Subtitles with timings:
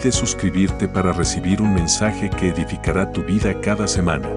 [0.00, 4.28] Olvides suscribirte para recibir un mensaje que edificará tu vida cada semana.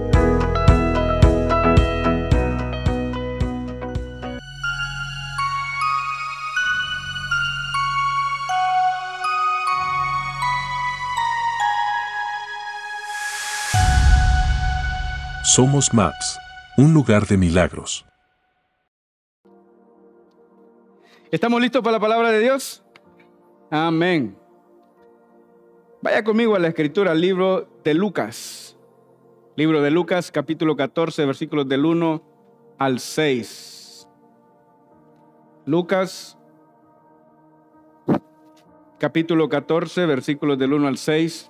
[15.44, 16.40] Somos Maps,
[16.78, 18.06] un lugar de milagros.
[21.32, 22.84] ¿Estamos listos para la palabra de Dios?
[23.72, 24.43] Amén.
[26.04, 28.78] Vaya conmigo a la escritura, al libro de Lucas.
[29.56, 32.22] Libro de Lucas, capítulo 14, versículos del 1
[32.78, 34.10] al 6.
[35.66, 36.38] Lucas,
[39.00, 41.50] capítulo 14, versículos del 1 al 6.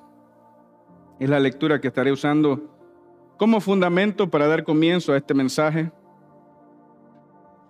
[1.20, 2.62] Es la lectura que estaré usando
[3.38, 5.92] como fundamento para dar comienzo a este mensaje.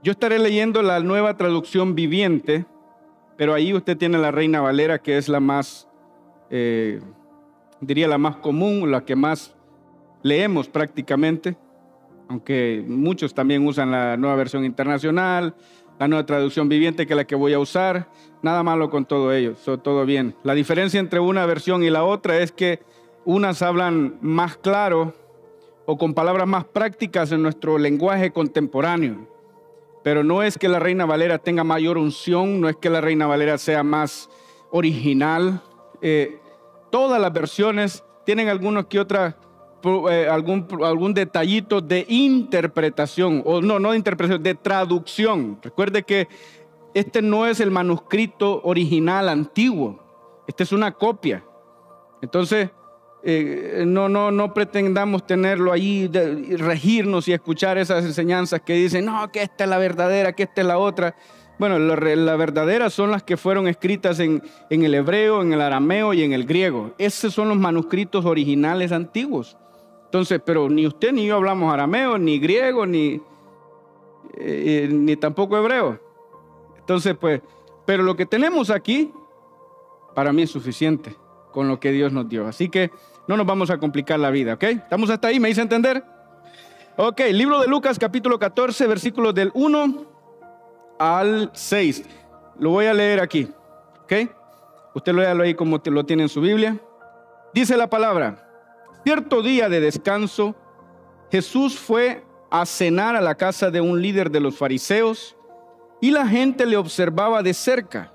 [0.03, 2.65] Yo estaré leyendo la nueva traducción viviente,
[3.37, 5.87] pero ahí usted tiene la Reina Valera, que es la más,
[6.55, 7.01] eh,
[7.81, 9.55] diría la más común, la que más
[10.21, 11.57] leemos prácticamente,
[12.29, 15.55] aunque muchos también usan la nueva versión internacional,
[15.97, 18.07] la nueva traducción viviente, que es la que voy a usar.
[18.43, 20.35] Nada malo con todo ello, todo bien.
[20.43, 22.81] La diferencia entre una versión y la otra es que
[23.25, 25.15] unas hablan más claro
[25.87, 29.27] o con palabras más prácticas en nuestro lenguaje contemporáneo.
[30.03, 33.25] Pero no es que la Reina Valera tenga mayor unción, no es que la Reina
[33.25, 34.29] Valera sea más
[34.69, 35.63] original.
[36.01, 36.37] Eh,
[36.93, 39.35] todas las versiones tienen algunos que otra,
[40.11, 45.57] eh, algún, algún detallito de interpretación, o no, no de interpretación, de traducción.
[45.63, 46.27] Recuerde que
[46.93, 50.03] este no es el manuscrito original antiguo,
[50.45, 51.43] este es una copia.
[52.21, 52.69] Entonces,
[53.23, 56.07] eh, no, no, no pretendamos tenerlo ahí,
[56.59, 60.61] regirnos y escuchar esas enseñanzas que dicen, no, que esta es la verdadera, que esta
[60.61, 61.15] es la otra.
[61.63, 66.13] Bueno, la, la verdadera son las que fueron escritas en, el hebreo, en el arameo
[66.13, 66.91] y en el griego.
[66.97, 69.55] Esos son los manuscritos originales antiguos.
[70.03, 73.21] Entonces, pero ni usted ni yo hablamos arameo, ni griego, ni,
[74.33, 76.01] eh, ni tampoco hebreo.
[76.79, 77.39] Entonces, pues,
[77.85, 79.13] pero lo que tenemos aquí,
[80.13, 81.15] para mí es suficiente
[81.53, 82.45] con lo que Dios nos dio.
[82.45, 82.91] Así que
[83.25, 84.63] no nos vamos a complicar la vida, ¿ok?
[84.63, 85.39] ¿Estamos hasta ahí?
[85.39, 86.03] ¿Me hice entender?
[86.97, 90.12] Ok, libro de Lucas capítulo 14, versículos del 1
[90.99, 92.03] al 6.
[92.59, 93.49] Lo voy a leer aquí,
[94.03, 94.13] ¿ok?
[94.95, 96.79] Usted lo ahí como lo tiene en su Biblia.
[97.53, 98.47] Dice la palabra,
[99.03, 100.55] cierto día de descanso,
[101.31, 105.35] Jesús fue a cenar a la casa de un líder de los fariseos
[105.99, 108.13] y la gente le observaba de cerca.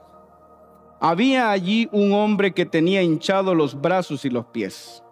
[1.01, 5.03] Había allí un hombre que tenía hinchados los brazos y los pies.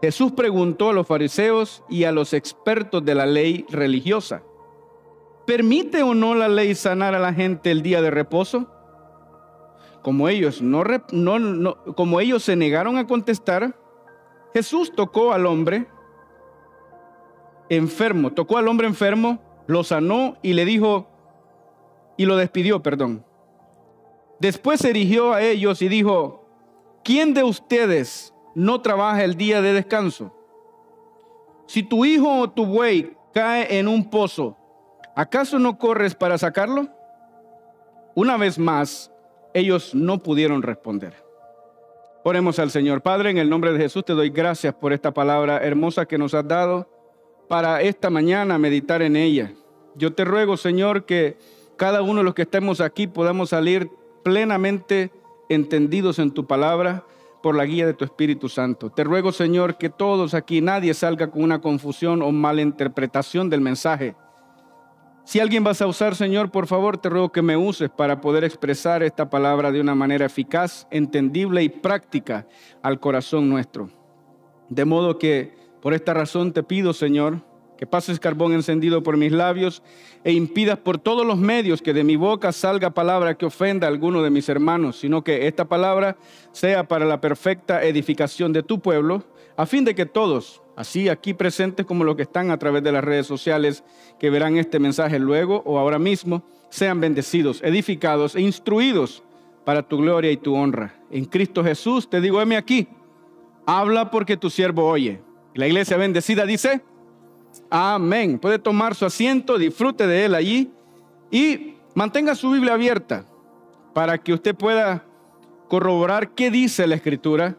[0.00, 4.42] Jesús preguntó a los fariseos y a los expertos de la ley religiosa,
[5.48, 8.66] ¿permite o no la ley sanar a la gente el día de reposo?
[10.02, 10.84] Como ellos, no,
[11.96, 13.74] como ellos se negaron a contestar,
[14.52, 15.88] Jesús tocó al hombre
[17.70, 21.08] enfermo, tocó al hombre enfermo, lo sanó y le dijo,
[22.18, 23.24] y lo despidió, perdón.
[24.40, 26.44] Después se erigió a ellos y dijo,
[27.02, 30.30] ¿quién de ustedes no trabaja el día de descanso?
[31.66, 34.58] Si tu hijo o tu buey cae en un pozo,
[35.18, 36.86] ¿acaso no corres para sacarlo?
[38.14, 39.10] Una vez más,
[39.52, 41.14] ellos no pudieron responder.
[42.22, 43.02] Oremos al Señor.
[43.02, 46.34] Padre, en el nombre de Jesús te doy gracias por esta palabra hermosa que nos
[46.34, 46.88] has dado
[47.48, 49.52] para esta mañana meditar en ella.
[49.96, 51.36] Yo te ruego, Señor, que
[51.76, 53.90] cada uno de los que estemos aquí podamos salir
[54.22, 55.10] plenamente
[55.48, 57.04] entendidos en tu palabra
[57.42, 58.90] por la guía de tu Espíritu Santo.
[58.90, 63.60] Te ruego, Señor, que todos aquí, nadie salga con una confusión o mala interpretación del
[63.60, 64.14] mensaje.
[65.28, 68.44] Si alguien vas a usar, Señor, por favor, te ruego que me uses para poder
[68.44, 72.46] expresar esta palabra de una manera eficaz, entendible y práctica
[72.80, 73.90] al corazón nuestro.
[74.70, 75.52] De modo que,
[75.82, 77.42] por esta razón te pido, Señor,
[77.76, 79.82] que pases carbón encendido por mis labios
[80.24, 83.90] e impidas por todos los medios que de mi boca salga palabra que ofenda a
[83.90, 86.16] alguno de mis hermanos, sino que esta palabra
[86.52, 89.24] sea para la perfecta edificación de tu pueblo,
[89.58, 92.92] a fin de que todos, así aquí presentes como los que están a través de
[92.92, 93.82] las redes sociales,
[94.20, 99.24] que verán este mensaje luego o ahora mismo, sean bendecidos, edificados e instruidos
[99.64, 100.94] para tu gloria y tu honra.
[101.10, 102.86] En Cristo Jesús te digo, heme aquí,
[103.66, 105.20] habla porque tu siervo oye.
[105.54, 106.80] La iglesia bendecida dice,
[107.68, 108.38] amén.
[108.38, 110.70] Puede tomar su asiento, disfrute de él allí
[111.32, 113.24] y mantenga su Biblia abierta
[113.92, 115.04] para que usted pueda
[115.66, 117.56] corroborar qué dice la escritura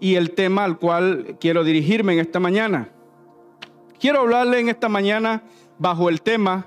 [0.00, 2.90] y el tema al cual quiero dirigirme en esta mañana.
[3.98, 5.42] Quiero hablarle en esta mañana
[5.78, 6.66] bajo el tema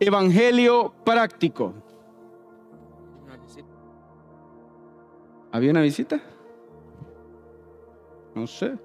[0.00, 1.74] Evangelio práctico.
[5.50, 6.20] ¿Había una visita?
[8.34, 8.76] No sé.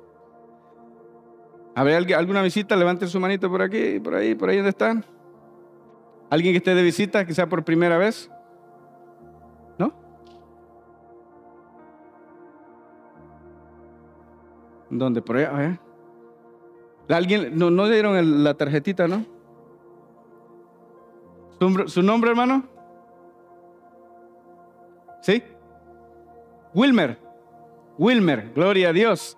[1.76, 2.76] ¿Habría alguna visita?
[2.76, 5.06] Levanten su manito por aquí, por ahí, por ahí donde están.
[6.30, 8.30] ¿Alguien que esté de visita, sea por primera vez?
[14.98, 15.22] ¿Dónde?
[15.22, 15.80] Por allá.
[17.10, 17.58] ¿Alguien?
[17.58, 19.26] No, no dieron la tarjetita, ¿no?
[21.88, 22.64] ¿Su nombre, hermano?
[25.22, 25.42] ¿Sí?
[26.74, 27.18] Wilmer.
[27.98, 29.38] Wilmer, gloria a Dios.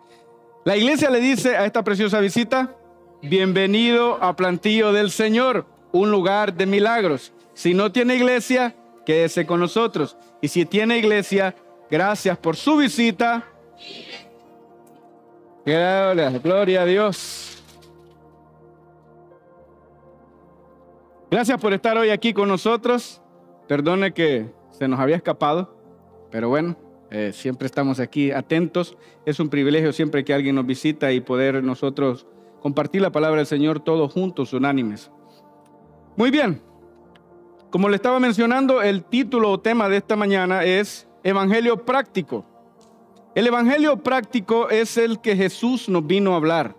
[0.64, 2.76] La iglesia le dice a esta preciosa visita,
[3.22, 7.34] bienvenido a Plantillo del Señor, un lugar de milagros.
[7.54, 8.76] Si no tiene iglesia,
[9.06, 10.18] quédese con nosotros.
[10.42, 11.56] Y si tiene iglesia,
[11.92, 13.46] gracias por su visita.
[15.66, 17.64] Gloria, a Dios.
[21.32, 23.20] Gracias por estar hoy aquí con nosotros.
[23.68, 25.76] Perdone que se nos había escapado,
[26.30, 26.78] pero bueno,
[27.10, 28.96] eh, siempre estamos aquí atentos.
[29.26, 32.28] Es un privilegio siempre que alguien nos visita y poder nosotros
[32.62, 35.10] compartir la palabra del Señor todos juntos, unánimes.
[36.16, 36.62] Muy bien.
[37.72, 42.46] Como le estaba mencionando, el título o tema de esta mañana es Evangelio práctico.
[43.36, 46.74] El Evangelio práctico es el que Jesús nos vino a hablar.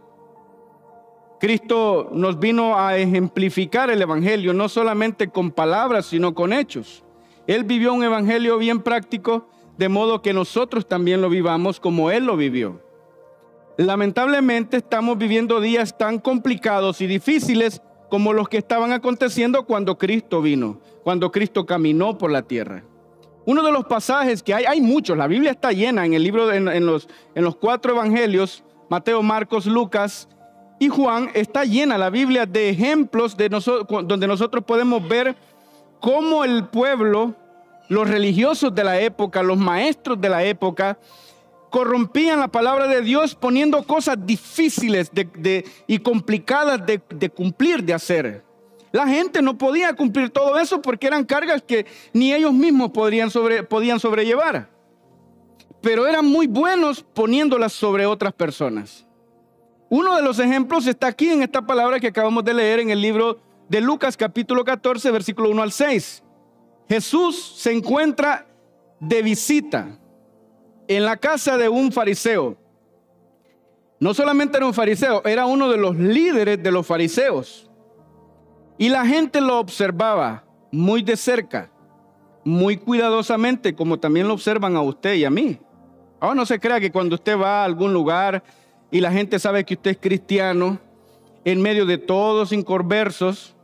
[1.39, 7.05] Cristo nos vino a ejemplificar el Evangelio, no solamente con palabras, sino con hechos.
[7.47, 12.25] Él vivió un Evangelio bien práctico de modo que nosotros también lo vivamos como Él
[12.25, 12.81] lo vivió.
[13.77, 20.41] Lamentablemente estamos viviendo días tan complicados y difíciles como los que estaban aconteciendo cuando Cristo
[20.41, 22.83] vino, cuando Cristo caminó por la tierra.
[23.47, 26.53] Uno de los pasajes que hay, hay muchos, la Biblia está llena en el libro,
[26.53, 30.29] en, los, en los cuatro evangelios, Mateo, Marcos, Lucas
[30.79, 35.37] y Juan, está llena la Biblia de ejemplos de donde nosotros podemos ver
[36.01, 37.35] cómo el pueblo
[37.89, 40.99] los religiosos de la época, los maestros de la época,
[41.71, 45.11] corrompían la palabra de Dios poniendo cosas difíciles
[45.87, 48.46] y complicadas de, cumplir, de hacer.
[48.97, 51.85] La gente no podía cumplir todo eso porque eran cargas que
[52.15, 53.29] ni ellos mismos podrían
[53.69, 54.71] podían sobrellevar.
[55.83, 59.07] Pero eran muy buenos poniéndolas sobre otras personas.
[59.91, 63.03] Uno de los ejemplos está aquí en esta palabra que acabamos de leer en el
[63.03, 63.39] libro
[63.69, 66.23] de Lucas capítulo 14, versículo 1 al 6.
[66.89, 68.47] Jesús se encuentra
[68.99, 69.99] de visita
[70.89, 72.57] en la casa de un fariseo.
[74.01, 77.67] No solamente era un fariseo, era uno de los líderes de los fariseos.
[78.79, 81.71] Y la gente lo observaba muy de cerca,
[82.45, 85.59] muy cuidadosamente, como también lo observan a usted y a mí.
[86.21, 88.43] Ahora no se crea que cuando usted va a algún lugar
[88.91, 90.79] y la gente sabe que usted es cristiano,
[91.45, 93.57] en medio de todos inconversos,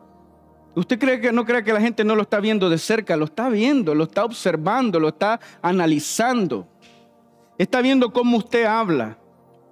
[0.74, 3.16] ¿Usted cree que no cree que la gente no lo está viendo de cerca?
[3.16, 6.66] Lo está viendo, lo está observando, lo está analizando.
[7.58, 9.18] Está viendo cómo usted habla,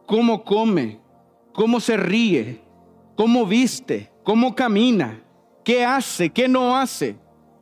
[0.04, 1.00] cómo come,
[1.54, 2.60] cómo se ríe,
[3.16, 5.22] cómo viste, cómo camina,
[5.64, 7.16] qué hace, qué no hace.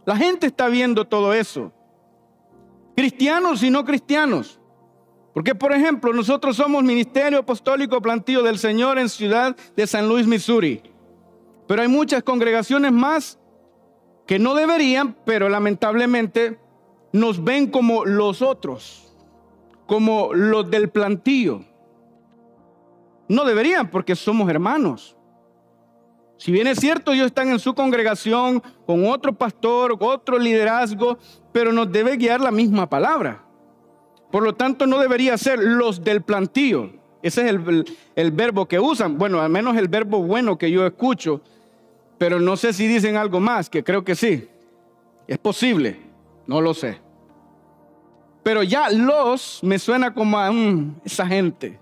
[0.05, 1.73] La gente está viendo todo eso.
[2.97, 4.59] Cristianos y no cristianos.
[5.35, 10.27] Porque, por ejemplo, nosotros somos Ministerio Apostólico Plantío del Señor en Ciudad de San Luis,
[10.27, 10.83] Missouri.
[11.67, 13.39] Pero hay muchas congregaciones más
[14.27, 16.59] que no deberían, pero lamentablemente
[17.13, 19.15] nos ven como los otros,
[19.87, 21.65] como los del plantío.
[23.29, 25.18] No deberían porque somos hermanos.
[26.39, 31.19] Si bien es cierto, ellos están en su congregación con otro pastor, otro liderazgo,
[31.53, 33.45] pero nos debe guiar la misma palabra.
[34.31, 36.93] Por lo tanto, no debería ser los del plantío.
[37.23, 39.19] Ese es el, el verbo que usan.
[39.19, 41.43] Bueno, al menos el verbo bueno que yo escucho
[42.19, 44.49] pero no sé si dicen algo más, que creo que sí.
[45.27, 45.99] Es posible,
[46.47, 47.01] no lo sé.
[48.43, 50.51] Pero ya los me suena como a
[51.05, 51.79] esa gente.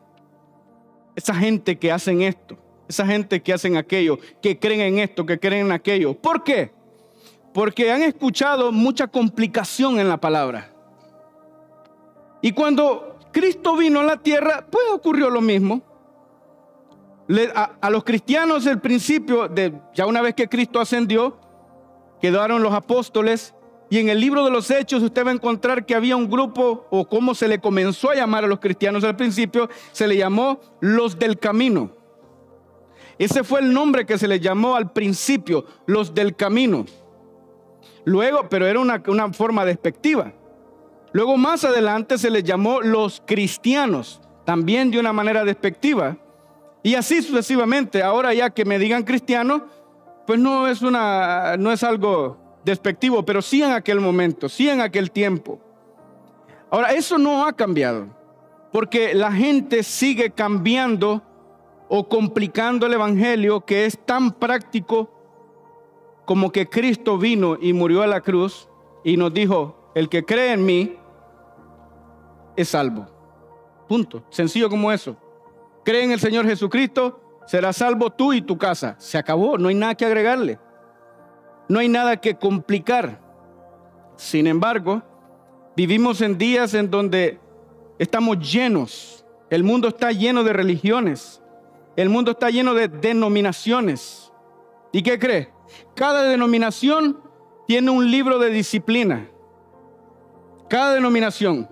[1.15, 2.59] Esa gente que hacen esto.
[2.89, 4.19] Esa gente que hacen aquello.
[4.41, 6.15] Que creen en esto, que creen en aquello.
[6.15, 6.73] ¿Por qué?
[7.53, 10.73] Porque han escuchado mucha complicación en la palabra.
[12.43, 15.83] Y cuando Cristo vino a la tierra, pues ocurrió lo mismo
[17.81, 21.39] a, los cristianos el principio, de, ya una vez que Cristo ascendió,
[22.21, 23.53] quedaron los apóstoles
[23.89, 26.87] Y en el libro de los Hechos usted va a encontrar que había un grupo,
[26.91, 30.61] o como se le comenzó a llamar a los cristianos al principio, se le llamó
[30.81, 31.96] los del camino.
[33.19, 36.85] Ese fue el nombre que se le llamó al principio, los del camino.
[38.05, 40.33] Luego, pero era una, una forma despectiva.
[41.13, 46.17] Luego más adelante se les llamó los cristianos, también de una manera despectiva.
[46.83, 48.03] Y así sucesivamente.
[48.03, 49.65] Ahora ya que me digan cristiano,
[50.27, 54.81] pues no es una no es algo despectivo, pero sí en aquel momento, sí en
[54.81, 55.61] aquel tiempo.
[56.71, 58.09] Ahora, eso no ha cambiado,
[58.73, 61.23] porque la gente sigue cambiando
[61.89, 65.11] o complicando el Evangelio que es tan práctico
[66.25, 68.69] como que Cristo vino y murió a la cruz
[69.05, 70.99] y nos dijo, el que cree en mí
[72.57, 73.07] es salvo.
[73.89, 74.25] Punto.
[74.31, 75.17] Sencillo como eso.
[75.85, 78.97] Cree en el Señor Jesucristo, serás salvo tú y tu casa.
[78.99, 80.59] Se acabó, no hay nada que agregarle.
[81.69, 83.21] No hay nada que complicar.
[84.17, 85.03] Sin embargo,
[85.77, 87.39] vivimos en días en donde
[87.99, 89.25] estamos llenos.
[89.51, 91.41] El mundo está lleno de religiones.
[91.97, 94.31] El mundo está lleno de denominaciones.
[94.93, 95.51] ¿Y qué cree?
[95.95, 97.19] Cada denominación
[97.67, 99.29] tiene un libro de disciplina.
[100.69, 101.69] Cada denominación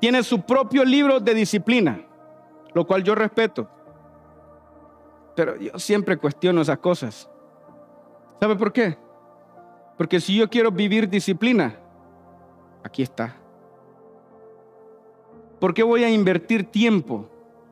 [0.00, 2.00] tiene su propio libro de disciplina,
[2.74, 3.68] lo cual yo respeto.
[5.34, 7.28] Pero yo siempre cuestiono esas cosas.
[8.40, 8.96] ¿Sabe por qué?
[9.96, 11.76] Porque si yo quiero vivir disciplina,
[12.84, 13.36] aquí está.
[15.58, 17.28] ¿Por qué voy a invertir tiempo,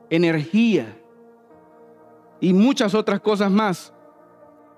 [0.09, 0.97] energía
[2.43, 3.93] y muchas otras cosas más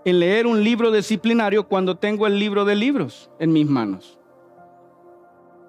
[0.05, 4.19] en leer un libro disciplinario cuando tengo el libro de libros en mis manos?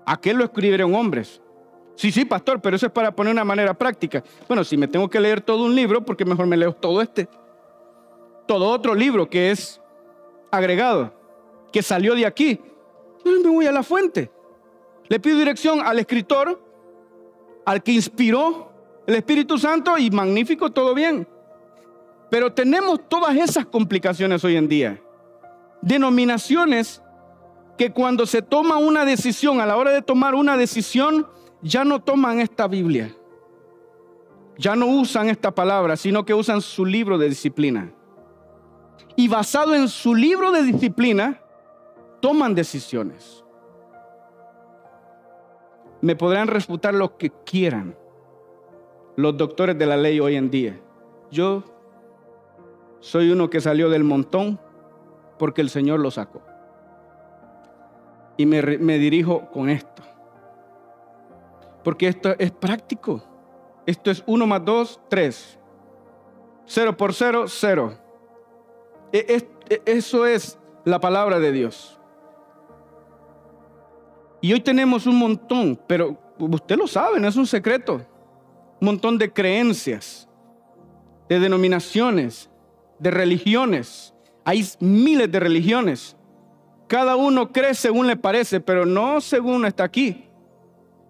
[0.04, 1.40] ¿A qué lo escribieron hombres?
[1.94, 4.22] Sí, sí, pastor, pero eso es para poner una manera práctica.
[4.46, 7.30] Bueno, si me tengo que leer todo un libro, porque mejor me leo todo este.
[8.46, 9.80] Todo otro libro que es
[10.50, 11.14] agregado,
[11.72, 12.60] que salió de aquí.
[13.24, 14.30] Me voy a la fuente.
[15.08, 16.62] Le pido dirección al escritor,
[17.64, 18.70] al que inspiró
[19.06, 21.26] el Espíritu Santo y magnífico, todo bien.
[22.30, 25.02] Pero tenemos todas esas complicaciones hoy en día.
[25.82, 27.02] Denominaciones
[27.78, 31.26] que cuando se toma una decisión, a la hora de tomar una decisión,
[31.62, 33.14] ya no toman esta Biblia.
[34.58, 37.92] Ya no usan esta palabra, sino que usan su libro de disciplina
[39.16, 41.40] y basado en su libro de disciplina,
[42.20, 43.42] toman decisiones.
[46.02, 47.96] Me podrán refutar lo que quieran
[49.16, 50.78] los doctores de la ley hoy en día.
[51.30, 51.64] Yo
[53.00, 54.58] soy uno que salió del montón
[55.38, 56.42] porque el Señor lo sacó.
[58.36, 60.02] Y me, dirijo con esto.
[61.82, 63.22] Porque esto es práctico.
[63.86, 65.58] Esto es uno más dos, tres.
[66.66, 67.94] Cero por cero, cero.
[69.12, 71.98] E, e, eso es la palabra de Dios.
[74.40, 77.94] Y hoy tenemos un montón, pero usted lo sabe, no es un secreto.
[78.80, 80.28] Un montón de creencias,
[81.28, 82.50] de denominaciones,
[82.98, 84.14] de religiones.
[84.44, 86.16] Hay miles de religiones.
[86.86, 90.24] Cada uno cree según le parece, pero no según está aquí.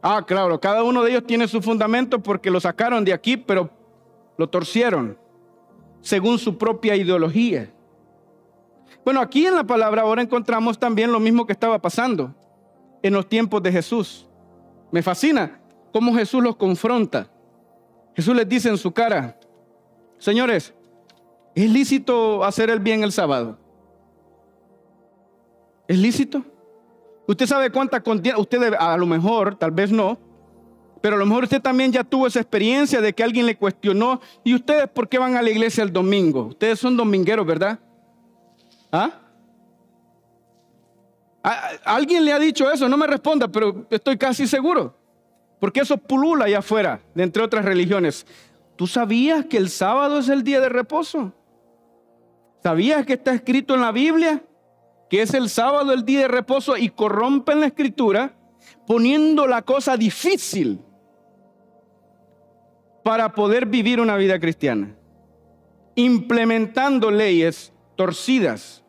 [0.03, 3.71] Ah, claro, cada uno de ellos tiene su fundamento porque lo sacaron de aquí, pero
[4.37, 5.19] lo torcieron
[6.01, 7.71] según su propia ideología.
[9.05, 12.35] Bueno, aquí en la palabra ahora encontramos también lo mismo que estaba pasando
[13.03, 14.27] en los tiempos de Jesús.
[14.91, 15.61] Me fascina
[15.93, 17.29] cómo Jesús los confronta.
[18.15, 19.39] Jesús les dice en su cara,
[20.19, 20.75] señores,
[21.57, 23.59] ¿es lícito hacer el bien el sábado?
[25.89, 26.45] ¿Es lícito?
[27.27, 30.19] Usted sabe cuánta contienda, usted a lo mejor, tal vez no,
[31.01, 34.21] pero a lo mejor usted también ya tuvo esa experiencia de que alguien le cuestionó,
[34.45, 36.47] ¿y ustedes por qué van a la iglesia el domingo?
[36.47, 37.79] Ustedes son domingueros, ¿verdad?
[38.93, 39.11] ¿Ah?
[41.85, 42.89] ¿Alguien le ha dicho eso?
[42.89, 44.95] No me responda, pero estoy casi seguro.
[45.61, 48.27] Porque eso pulula allá afuera, de entre otras religiones.
[48.77, 51.33] ¿Tú sabías que el sábado es el día de reposo?
[52.67, 54.43] ¿Sabías que está escrito en la Biblia
[55.09, 58.35] que es el sábado el día de reposo y corrompen la escritura
[58.89, 60.81] poniendo la cosa difícil
[63.05, 64.97] para poder vivir una vida cristiana?
[65.95, 68.83] Implementando leyes torcidas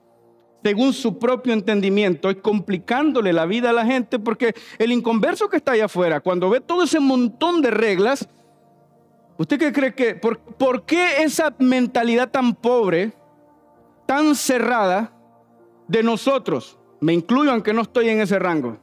[0.63, 5.57] según su propio entendimiento y complicándole la vida a la gente porque el inconverso que
[5.57, 8.27] está allá afuera, cuando ve todo ese montón de reglas,
[9.37, 13.13] ¿usted qué cree que, por, por qué esa mentalidad tan pobre,
[14.07, 15.13] tan cerrada
[15.87, 18.77] de nosotros, me incluyo aunque no estoy en ese rango,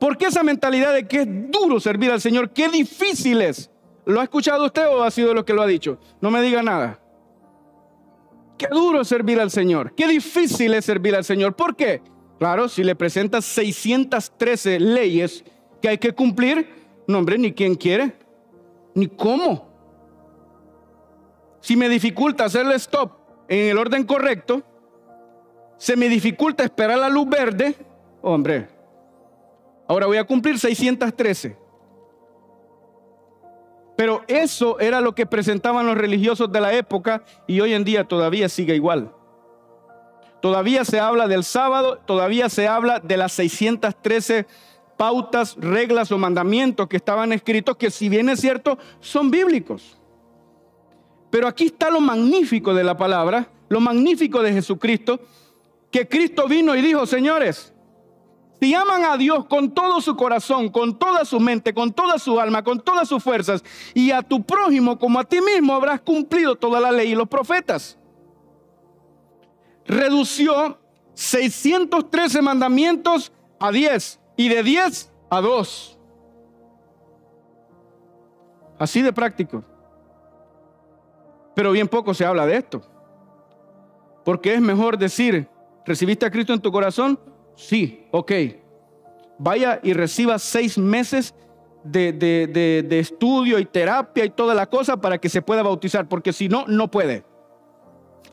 [0.00, 3.70] ¿por qué esa mentalidad de que es duro servir al Señor, qué difícil es?
[4.06, 5.98] ¿Lo ha escuchado usted o ha sido lo que lo ha dicho?
[6.22, 6.98] No me diga nada.
[8.56, 9.94] Qué duro es servir al Señor.
[9.94, 11.54] Qué difícil es servir al Señor.
[11.54, 12.00] ¿Por qué?
[12.38, 15.44] Claro, si le presentas 613 leyes
[15.82, 16.68] que hay que cumplir,
[17.06, 18.16] no hombre, ni quién quiere,
[18.94, 19.68] ni cómo.
[21.60, 23.17] Si me dificulta hacerle stop
[23.48, 24.62] en el orden correcto,
[25.78, 27.74] se me dificulta esperar la luz verde,
[28.20, 28.68] hombre,
[29.86, 31.56] ahora voy a cumplir 613.
[33.96, 38.04] Pero eso era lo que presentaban los religiosos de la época y hoy en día
[38.04, 39.12] todavía sigue igual.
[40.40, 44.46] Todavía se habla del sábado, todavía se habla de las 613
[44.96, 49.97] pautas, reglas o mandamientos que estaban escritos, que si bien es cierto, son bíblicos.
[51.30, 55.20] Pero aquí está lo magnífico de la palabra, lo magnífico de Jesucristo,
[55.90, 57.72] que Cristo vino y dijo, señores,
[58.60, 62.40] si aman a Dios con todo su corazón, con toda su mente, con toda su
[62.40, 63.62] alma, con todas sus fuerzas,
[63.94, 67.28] y a tu prójimo como a ti mismo, habrás cumplido toda la ley y los
[67.28, 67.98] profetas.
[69.86, 70.78] Redució
[71.14, 75.98] 613 mandamientos a 10 y de 10 a 2.
[78.78, 79.64] Así de práctico.
[81.58, 82.82] Pero bien poco se habla de esto.
[84.24, 85.48] Porque es mejor decir,
[85.84, 87.18] ¿recibiste a Cristo en tu corazón?
[87.56, 88.30] Sí, ok.
[89.40, 91.34] Vaya y reciba seis meses
[91.82, 96.48] de, estudio y terapia y toda la cosa para que se pueda bautizar, porque si
[96.48, 97.24] no, no puede.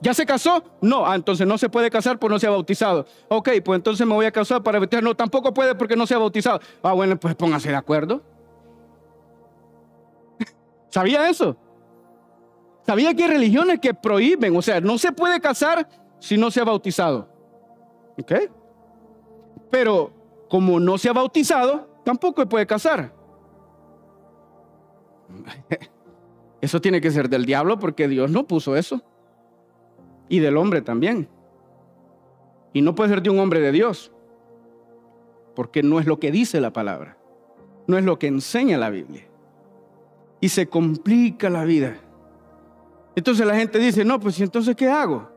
[0.02, 0.64] ¿Ya se casó?
[0.80, 3.08] No, ah, entonces no se puede casar porque no se ha bautizado.
[3.28, 5.04] Ok, pues entonces me voy a casar para bautizar.
[5.04, 6.60] No, tampoco puede porque no se ha bautizado.
[6.84, 8.22] Ah, bueno, pues póngase de acuerdo.
[10.92, 11.58] ¿Sabía eso?
[12.86, 14.56] ¿Sabía que hay religiones que prohíben?
[14.56, 15.88] O sea, no se puede casar
[16.20, 17.28] si no se ha bautizado.
[18.18, 18.34] ¿Ok?
[19.72, 20.14] Pero
[20.50, 23.14] como no se ha bautizado, tampoco puede casar.
[26.62, 29.02] Eso tiene que ser del diablo porque Dios no puso eso.
[30.30, 31.30] Y del hombre también.
[32.74, 34.12] Y no puede ser de un hombre de Dios.
[35.56, 37.18] Porque no es lo que dice la palabra.
[37.86, 39.28] No es lo que enseña la Biblia.
[40.42, 41.98] Y se complica la vida.
[43.16, 45.30] Entonces la gente dice, no, pues entonces ¿qué hago?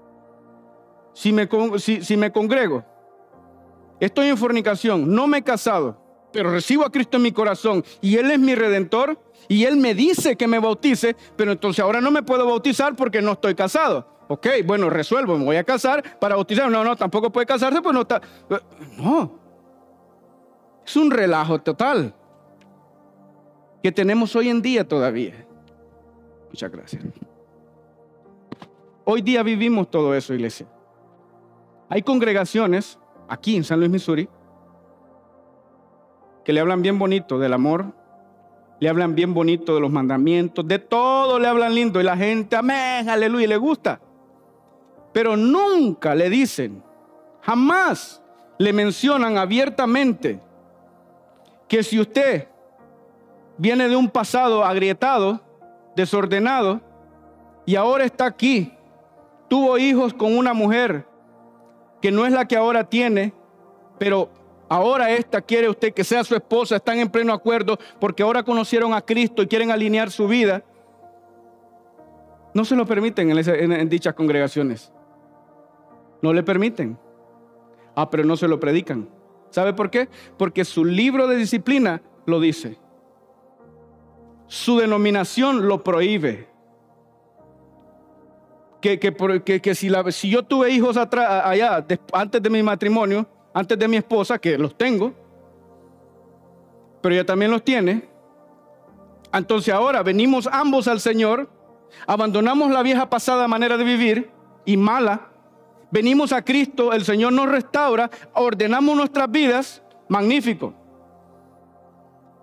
[1.13, 2.85] Si me, si, si me congrego,
[4.01, 6.01] estoy en fornicación, no me he casado,
[6.33, 9.95] pero recibo a Cristo en mi corazón y Él es mi redentor y Él me
[9.95, 14.19] dice que me bautice, pero entonces ahora no me puedo bautizar porque no estoy casado.
[14.29, 16.71] Ok, bueno, resuelvo, me voy a casar para bautizar.
[16.71, 18.21] No, no, tampoco puede casarse, pues no está.
[18.99, 19.39] No.
[20.87, 22.15] Es un relajo total
[23.83, 25.47] que tenemos hoy en día todavía.
[26.51, 27.05] Muchas gracias.
[29.11, 30.67] Hoy día vivimos todo eso, iglesia.
[31.89, 34.29] Hay congregaciones aquí en San Luis, Missouri,
[36.45, 37.87] que le hablan bien bonito del amor,
[38.81, 42.55] le hablan bien bonito de los mandamientos, de todo le hablan lindo y la gente,
[42.55, 43.99] amén, aleluya, le gusta.
[45.15, 46.83] Pero nunca le dicen,
[47.41, 48.23] jamás
[48.59, 50.39] le mencionan abiertamente
[51.67, 52.47] que si usted
[53.57, 55.41] viene de un pasado agrietado,
[55.97, 56.83] desordenado,
[57.65, 58.75] y ahora está aquí,
[59.49, 61.07] tuvo hijos con una mujer
[62.01, 63.33] que no es la que ahora tiene,
[63.99, 64.31] pero
[64.69, 68.95] ahora esta quiere usted que sea su esposa, están en pleno acuerdo porque ahora conocieron
[68.95, 70.63] a Cristo y quieren alinear su vida.
[72.55, 74.93] No se lo permiten en, dichas congregaciones.
[76.23, 76.99] No le permiten.
[77.95, 79.09] Ah, pero no se lo predican.
[79.51, 80.09] ¿Sabe por qué?
[80.37, 82.79] Porque su libro de disciplina lo dice.
[84.47, 86.49] Su denominación lo prohíbe
[88.81, 93.89] que, si, la, si, yo tuve hijos atrás, allá, antes de mi matrimonio, antes de
[93.89, 95.13] mi esposa, que los tengo,
[97.01, 98.09] pero ella también los tiene,
[99.33, 101.49] entonces ahora venimos ambos al Señor,
[102.07, 104.31] abandonamos la vieja pasada manera de vivir
[104.65, 105.29] y mala,
[105.91, 110.75] venimos a Cristo, el Señor nos restaura, ordenamos nuestras vidas, magnífico.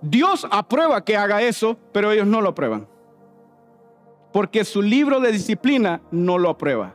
[0.01, 2.94] Dios aprueba que haga eso, pero ellos no lo aprueban
[4.35, 6.93] porque su libro de disciplina no lo aprueba.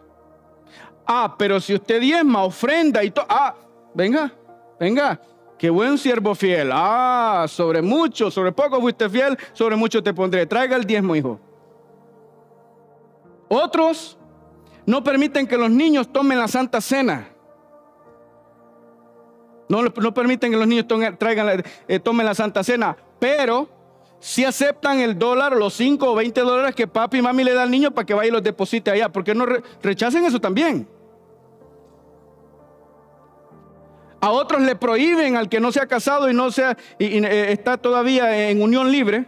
[1.07, 3.55] Ah, pero si usted diezma, ofrenda y todo, ah,
[3.95, 4.31] venga,
[4.79, 5.19] venga,
[5.57, 6.69] qué buen siervo fiel.
[6.71, 10.45] Ah, sobre mucho, sobre poco fuiste fiel, sobre mucho te pondré.
[10.45, 11.41] Traiga el diezmo, hijo.
[13.49, 14.19] Otros
[14.85, 17.27] no permiten que los niños tomen la santa cena.
[19.67, 20.85] No, no permiten que los niños
[21.19, 23.80] traigan, eh, tomen la santa cena, pero
[24.21, 27.65] si aceptan el dólar, los 5 o 20 dólares que papi y mami le dan
[27.65, 29.09] al niño para que vaya y los deposite allá.
[29.09, 29.47] ¿Por qué no
[29.83, 30.87] rechacen eso también?
[34.21, 37.79] A otros le prohíben al que no se ha casado y no sea eh, está
[37.79, 39.25] todavía en unión libre.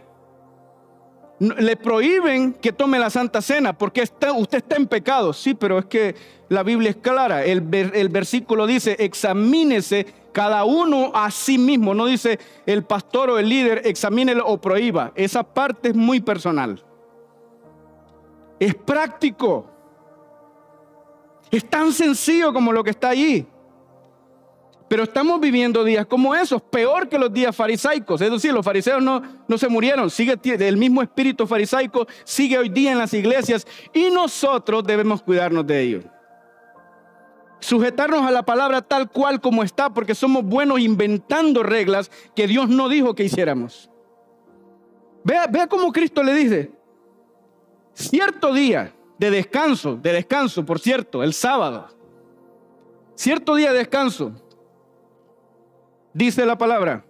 [1.39, 5.33] le prohíben que tome la Santa Cena porque usted está en pecado.
[5.33, 6.15] Sí, pero es que
[6.49, 7.43] la Biblia es clara.
[7.43, 7.61] El
[8.09, 11.93] versículo dice, examínese cada uno a sí mismo.
[11.93, 15.13] No dice el pastor o el líder, examínelo o prohíba.
[15.15, 16.83] Esa parte es muy personal.
[18.59, 19.67] Es práctico.
[21.49, 23.45] Es tan sencillo como lo que está allí.
[24.89, 28.21] Pero estamos viviendo días como esos, peor que los días farisaicos.
[28.21, 32.69] Es decir, los fariseos no, no se murieron, sigue el mismo espíritu farisaico, sigue hoy
[32.69, 36.05] día en las iglesias y nosotros debemos cuidarnos de ellos.
[37.63, 42.67] Sujetarnos a la palabra tal cual como está, porque somos buenos inventando reglas que Dios
[42.67, 43.89] no dijo que hiciéramos.
[45.23, 46.71] Vea, cómo Cristo le dice,
[47.93, 51.87] cierto día de descanso, de descanso, por cierto, el sábado,
[53.15, 54.33] cierto día de descanso,
[56.13, 57.05] Dice la palabra.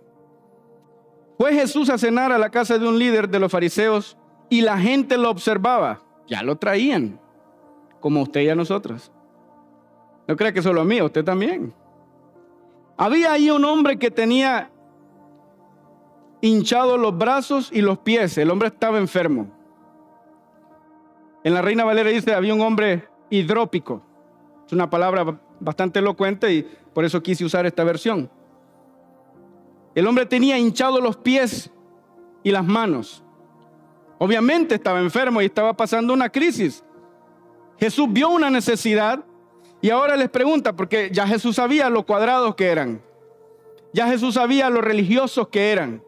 [1.37, 4.17] Fue Jesús a cenar a la casa de un líder de los fariseos
[4.49, 6.03] y la gente lo observaba.
[6.25, 7.19] Ya lo traían,
[7.99, 9.11] como usted y a nosotros.
[10.27, 11.73] No crea que solo a mí, a usted también.
[12.97, 14.69] Había ahí un hombre que tenía
[16.41, 18.37] hinchados los brazos y los pies.
[18.37, 19.47] El hombre estaba enfermo.
[21.43, 24.01] En la Reina Valera dice, había un hombre hidrópico.
[24.65, 28.29] Es una palabra bastante elocuente y por eso quise usar esta versión.
[29.95, 31.69] El hombre tenía hinchado los pies
[32.43, 33.23] y las manos.
[34.17, 36.83] Obviamente estaba enfermo y estaba pasando una crisis.
[37.77, 39.23] Jesús vio una necesidad
[39.83, 43.01] y ahora les pregunta, porque ya Jesús sabía lo cuadrados que eran.
[43.91, 46.01] Ya Jesús sabía lo religiosos que eran.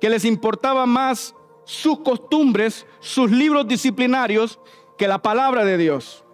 [0.00, 4.60] Que les importaba más sus costumbres, sus libros disciplinarios,
[4.96, 6.24] que la palabra de Dios.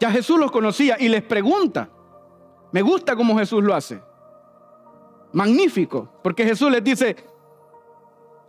[0.00, 1.90] Ya Jesús los conocía y les pregunta.
[2.72, 4.00] Me gusta cómo Jesús lo hace
[5.32, 7.16] magnífico, porque Jesús les dice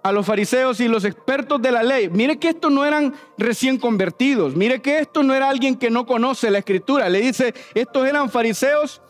[0.04, 3.78] a los fariseos y los expertos de la ley, mire que estos no eran recién
[3.78, 8.06] convertidos, mire que esto no era alguien que no conoce la escritura, le dice, estos
[8.06, 9.02] eran fariseos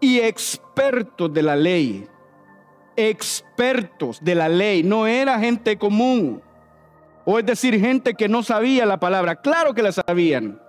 [0.00, 2.08] y expertos de la ley,
[2.96, 6.42] expertos de la ley, no era gente común,
[7.24, 10.60] o es decir, gente que no sabía la palabra, claro que la sabían.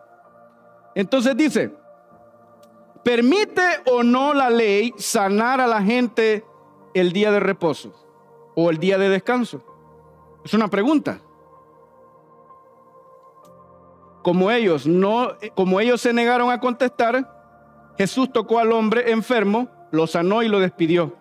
[0.94, 1.72] Entonces dice,
[3.04, 6.46] ¿Permite o no la ley sanar a la gente
[6.94, 8.03] el día de reposo
[8.56, 9.64] o el día de descanso?
[10.44, 11.20] Es una pregunta.
[14.24, 17.30] Como ellos no como ellos se negaron a contestar,
[17.98, 21.16] Jesús tocó al hombre enfermo, lo sanó y lo despidió.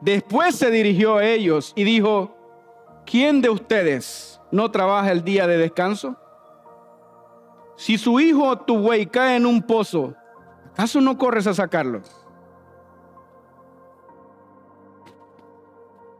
[0.00, 2.36] Después se dirigió a ellos y dijo,
[3.06, 6.16] ¿quién de ustedes no trabaja el día de descanso?
[7.76, 10.14] Si su hijo o tu buey cae en un pozo
[10.76, 12.02] ¿Acaso no corres a sacarlo?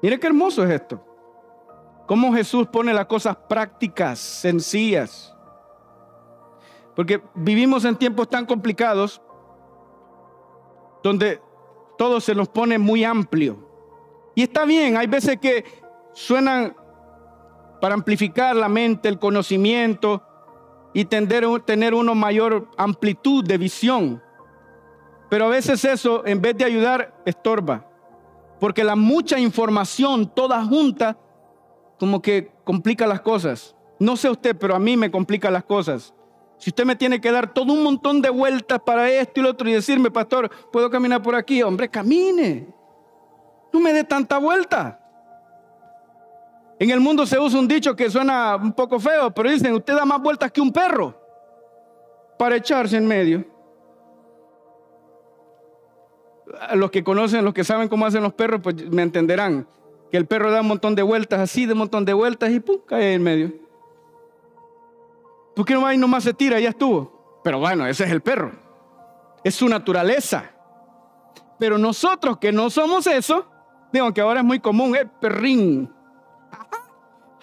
[0.06, 1.04] Mire qué hermoso es esto.
[2.06, 5.34] Cómo Jesús pone las cosas prácticas, sencillas.
[6.94, 9.20] Porque vivimos en tiempos tan complicados
[11.02, 11.40] donde
[11.98, 13.68] todo se nos pone muy amplio.
[14.36, 15.64] Y está bien, hay veces que
[16.12, 16.76] suenan
[17.80, 20.22] para amplificar la mente, el conocimiento
[20.94, 24.22] y tener una mayor amplitud de visión.
[25.28, 27.95] Pero a veces eso, en vez de ayudar, estorba.
[28.58, 31.16] Porque la mucha información toda junta,
[31.98, 33.74] como que complica las cosas.
[33.98, 36.14] No sé usted, pero a mí me complica las cosas.
[36.58, 39.50] Si usted me tiene que dar todo un montón de vueltas para esto y lo
[39.50, 41.62] otro y decirme, pastor, ¿puedo caminar por aquí?
[41.62, 42.66] Hombre, camine.
[43.72, 45.00] No me dé tanta vuelta.
[46.78, 49.94] En el mundo se usa un dicho que suena un poco feo, pero dicen, usted
[49.94, 51.14] da más vueltas que un perro
[52.38, 53.55] para echarse en medio
[56.74, 59.66] los que conocen, los que saben cómo hacen los perros, pues me entenderán.
[60.10, 62.60] Que el perro da un montón de vueltas así, de un montón de vueltas y
[62.60, 63.52] pum, cae en medio.
[65.54, 66.60] ¿Por qué no va y nomás se tira?
[66.60, 67.40] Ya estuvo.
[67.42, 68.52] Pero bueno, ese es el perro.
[69.42, 70.50] Es su naturaleza.
[71.58, 73.46] Pero nosotros que no somos eso,
[73.92, 75.90] digo que ahora es muy común, el perrín.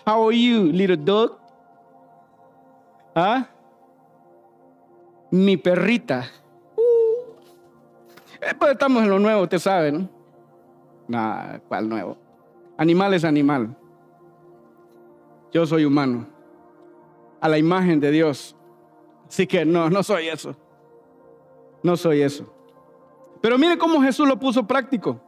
[0.06, 1.40] How are you, little dog?
[3.16, 3.48] ¿Ah?
[5.32, 6.30] Mi perrita.
[8.46, 10.10] Eh, pues estamos en lo nuevo, usted sabe, ¿no?
[11.08, 12.18] Nada, ¿cuál nuevo?
[12.78, 13.76] Animal es animal.
[15.52, 16.28] Yo soy humano.
[17.40, 18.56] A la imagen de Dios.
[19.28, 20.56] Así que no, no soy eso.
[21.84, 22.52] No soy eso.
[23.42, 25.20] Pero mire cómo Jesús lo puso práctico.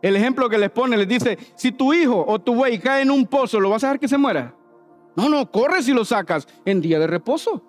[0.00, 3.10] El ejemplo que les pone, les dice, si tu hijo o tu buey cae en
[3.10, 4.54] un pozo, ¿lo vas a dejar que se muera?
[5.16, 7.62] No, no, corre si lo sacas en día de reposo.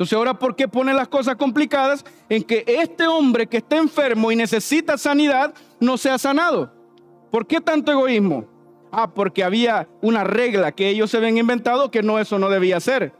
[0.00, 4.32] Entonces ahora, ¿por qué pone las cosas complicadas en que este hombre que está enfermo
[4.32, 6.72] y necesita sanidad no sea sanado?
[7.30, 8.46] ¿Por qué tanto egoísmo?
[8.90, 12.80] Ah, porque había una regla que ellos se habían inventado que no, eso no debía
[12.80, 13.12] ser.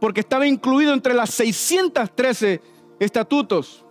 [0.00, 2.60] Porque estaba incluido entre las 613
[3.00, 3.84] estatutos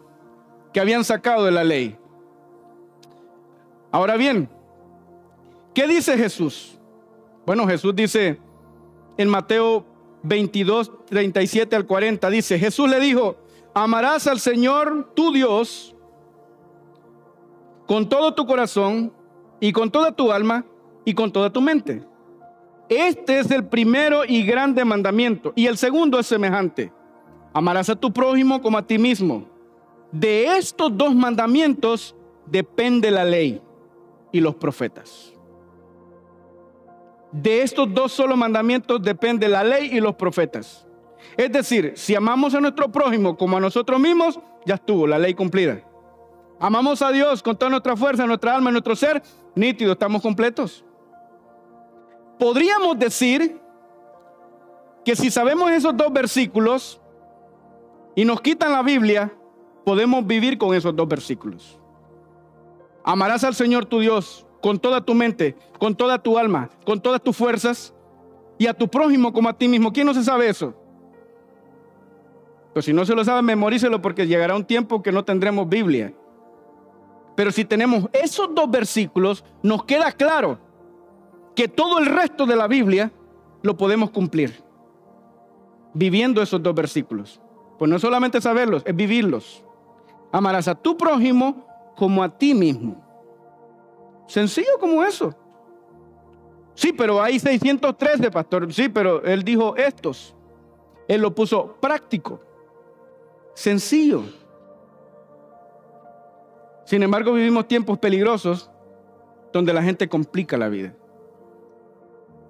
[0.72, 1.98] que habían sacado de la ley.
[3.92, 4.48] Ahora bien,
[5.76, 6.80] ¿qué dice Jesús?
[7.46, 8.40] Bueno, Jesús dice
[9.18, 9.89] en Mateo
[10.24, 13.38] 22, 37 al 40, dice, Jesús le dijo,
[13.74, 15.96] amarás al Señor tu Dios
[17.88, 19.14] con todo tu corazón
[19.60, 20.66] y con toda tu alma
[21.06, 22.04] y con toda tu mente.
[22.90, 25.54] Este es el primero y grande mandamiento.
[25.56, 26.92] Y el segundo es semejante.
[27.54, 29.48] Amarás a tu prójimo como a ti mismo.
[30.12, 32.16] De estos dos mandamientos
[32.48, 33.62] depende la ley
[34.32, 35.29] y los profetas.
[37.32, 40.88] De estos dos solo mandamientos depende la ley y los profetas.
[41.38, 45.34] Es decir, si amamos a nuestro prójimo como a nosotros mismos, ya estuvo la ley
[45.34, 45.84] cumplida.
[46.60, 49.22] Amamos a Dios con toda nuestra fuerza, nuestra alma, nuestro ser,
[49.56, 50.84] nítido, estamos completos.
[52.38, 53.62] Podríamos decir
[55.06, 57.00] que si sabemos esos dos versículos
[58.16, 59.34] y nos quitan la Biblia,
[59.86, 61.80] podemos vivir con esos dos versículos.
[63.04, 67.22] Amarás al Señor tu Dios con toda tu mente, con toda tu alma, con todas
[67.22, 67.94] tus fuerzas
[68.58, 69.92] y a tu prójimo como a ti mismo.
[69.92, 70.74] ¿Quién no se sabe eso?
[72.74, 76.14] Pues si no se lo sabe, memorícelo porque llegará un tiempo que no tendremos Biblia.
[77.36, 80.60] Pero si tenemos esos dos versículos, nos queda claro
[81.56, 83.12] que todo el resto de la Biblia
[83.62, 84.62] lo podemos cumplir.
[85.94, 87.42] Viviendo esos dos versículos.
[87.78, 89.64] Pues no solamente saberlos, es vivirlos.
[90.32, 93.09] Amarás a tu prójimo como a ti mismo.
[94.30, 95.36] Sencillo como eso.
[96.76, 98.72] Sí, pero hay 613, pastor.
[98.72, 100.36] Sí, pero él dijo estos.
[101.08, 102.40] Él lo puso práctico.
[103.56, 104.22] Sencillo.
[106.86, 108.70] Sin embargo, vivimos tiempos peligrosos
[109.52, 110.94] donde la gente complica la vida.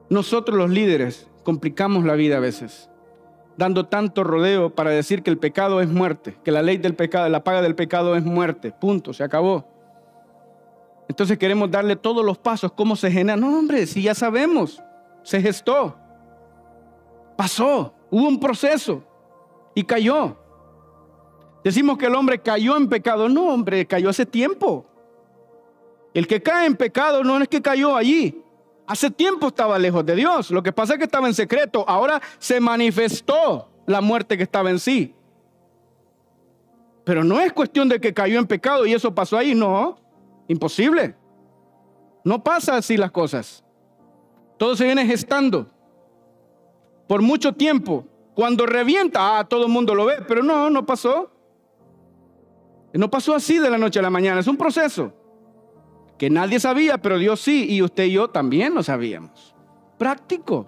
[0.10, 2.90] Nosotros los líderes complicamos la vida a veces,
[3.56, 7.30] dando tanto rodeo para decir que el pecado es muerte, que la ley del pecado,
[7.30, 8.74] la paga del pecado es muerte.
[8.74, 9.79] Punto, se acabó.
[11.10, 13.36] Entonces queremos darle todos los pasos, cómo se genera.
[13.36, 14.82] No, hombre, si ya sabemos,
[15.24, 15.98] se gestó,
[17.36, 19.04] pasó, hubo un proceso
[19.74, 20.38] y cayó.
[21.64, 23.28] Decimos que el hombre cayó en pecado.
[23.28, 24.86] No, hombre, cayó hace tiempo.
[26.14, 28.44] El que cae en pecado no es que cayó allí.
[28.86, 30.52] Hace tiempo estaba lejos de Dios.
[30.52, 31.84] Lo que pasa es que estaba en secreto.
[31.88, 35.16] Ahora se manifestó la muerte que estaba en sí.
[37.04, 39.56] Pero no es cuestión de que cayó en pecado y eso pasó ahí.
[39.56, 39.98] No,
[40.50, 41.16] imposible.
[42.26, 43.64] No pasa así las cosas.
[44.58, 45.68] Todo se viene gestando
[47.08, 48.06] por mucho tiempo.
[48.36, 51.32] Cuando revienta, ah, todo el mundo lo ve, pero no, no pasó.
[52.94, 55.14] No pasó así de la noche a la mañana, es un proceso
[56.18, 59.56] que nadie sabía, pero Dios sí, y usted y yo también lo sabíamos.
[59.98, 60.66] Práctico,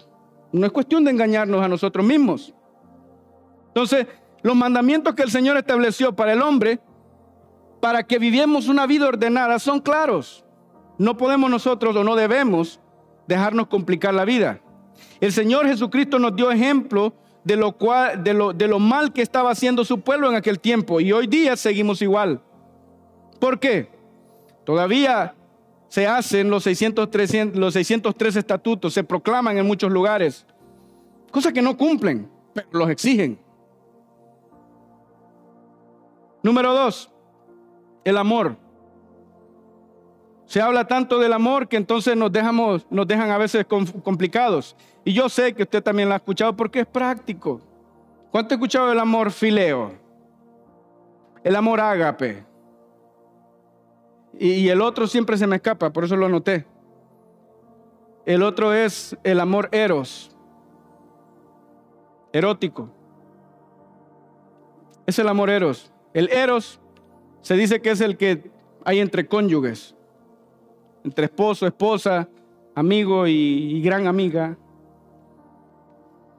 [0.50, 2.54] no es cuestión de engañarnos a nosotros mismos.
[3.68, 4.06] Entonces,
[4.42, 6.80] los mandamientos que el Señor estableció para el hombre,
[7.82, 10.44] para que viviéramos una vida ordenada, son claros.
[10.98, 12.78] No podemos nosotros o no debemos
[13.26, 14.60] dejarnos complicar la vida.
[15.20, 20.36] El Señor Jesucristo nos dio ejemplo de lo, mal que estaba haciendo su pueblo en
[20.36, 21.00] aquel tiempo.
[21.00, 22.40] Y hoy día seguimos igual.
[23.40, 23.90] ¿Por qué?
[24.62, 25.34] Todavía
[25.88, 30.46] se hacen los 603, los 603 estatutos, se proclaman en muchos lugares.
[31.32, 33.40] Cosas que no cumplen, pero los exigen.
[36.44, 37.12] Número dos,
[38.04, 38.56] el amor.
[40.46, 44.76] Se habla tanto del amor que entonces nos, dejamos, nos dejan a veces complicados.
[45.04, 47.60] Y yo sé que usted también lo ha escuchado porque es práctico.
[48.30, 49.92] ¿Cuánto ha escuchado el amor fileo?
[51.42, 52.44] El amor ágape.
[54.38, 56.66] Y, el otro siempre se me escapa, por eso lo anoté.
[58.24, 60.36] El otro es el amor eros,
[62.32, 62.90] erótico.
[65.06, 65.92] Es el amor eros.
[66.14, 66.80] El eros
[67.42, 68.50] se dice que es el que
[68.84, 69.94] hay entre cónyuges
[71.04, 72.28] entre esposo, esposa,
[72.74, 74.56] amigo y, gran amiga.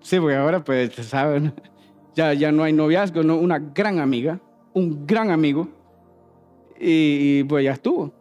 [0.02, 1.54] Sí, porque ahora pues, ¿saben?
[2.16, 4.40] Ya, ya no hay noviazgo, no, una gran amiga,
[4.74, 5.68] un gran amigo.
[6.80, 8.14] Y, pues ya estuvo.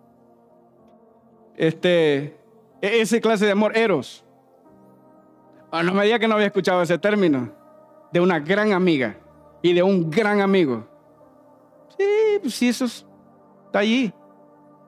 [1.59, 2.39] Este,
[2.81, 4.25] e, ese clase de amor, eros.
[5.71, 7.53] Ah, no me diga que no había escuchado ese término.
[8.15, 9.19] De una gran amiga
[9.61, 10.89] y de un gran amigo.
[11.99, 14.13] Sí, pues sí, eso está allí.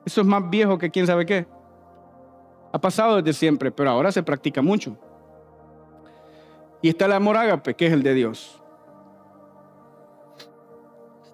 [0.05, 1.47] Eso es más viejo que quién sabe qué.
[2.71, 4.97] Ha pasado desde siempre, pero ahora se practica mucho.
[6.81, 8.61] Y está el amor ágape, que es el de Dios.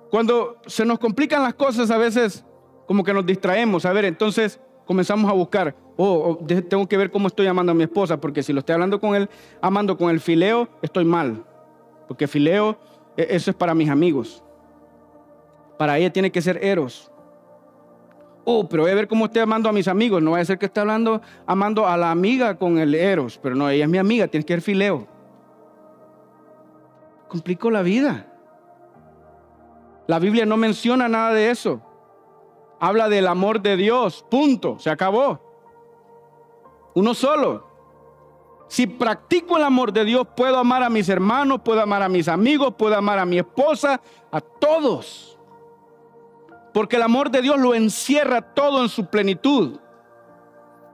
[0.09, 2.45] Cuando se nos complican las cosas, a veces
[2.85, 3.85] como que nos distraemos.
[3.85, 7.75] A ver, entonces comenzamos a buscar oh, oh tengo que ver cómo estoy amando a
[7.75, 9.29] mi esposa, porque si lo estoy hablando con él,
[9.61, 11.43] amando con el fileo, estoy mal.
[12.07, 12.77] Porque fileo,
[13.17, 14.43] e, eso es para mis amigos.
[15.81, 17.11] Para ella tiene que ser eros.
[18.45, 20.21] Oh, pero voy a ver cómo estoy amando a mis amigos.
[20.21, 23.39] No va a ser que esté hablando, amando a la amiga con el eros.
[23.41, 25.07] Pero no, ella es mi amiga, tiene que ser fileo.
[27.27, 28.27] Complicó la vida.
[30.05, 31.81] La Biblia no menciona nada de eso.
[32.79, 34.23] Habla del amor de Dios.
[34.29, 34.77] Punto.
[34.77, 35.41] Se acabó.
[36.93, 37.67] Uno solo.
[38.67, 42.27] Si practico el amor de Dios, puedo amar a mis hermanos, puedo amar a mis
[42.27, 43.99] amigos, puedo amar a mi esposa,
[44.31, 45.30] a todos.
[46.73, 49.79] Porque el amor de Dios lo encierra todo en su plenitud.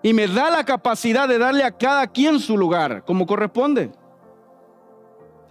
[0.02, 3.92] Y me da la capacidad de darle a cada quien su lugar, como corresponde.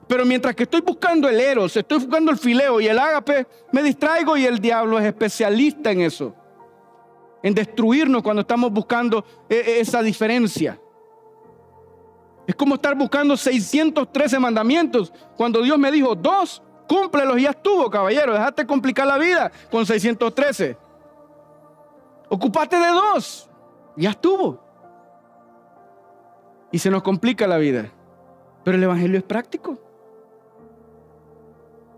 [0.06, 3.82] Pero mientras que estoy buscando el eros, estoy buscando el fileo y el ágape, me
[3.82, 6.34] distraigo y el diablo es especialista en eso.
[7.42, 10.80] En destruirnos cuando estamos buscando e, e, esa diferencia.
[12.46, 17.90] Es como estar buscando 613 mandamientos cuando Dios me dijo dos Cúmplelos y ya estuvo,
[17.90, 18.32] caballero.
[18.32, 20.76] Déjate complicar la vida con 613.
[22.28, 23.48] Ocupate de dos.
[23.96, 24.60] Ya estuvo.
[26.70, 27.90] Y se nos complica la vida.
[28.64, 29.78] Pero el Evangelio es práctico.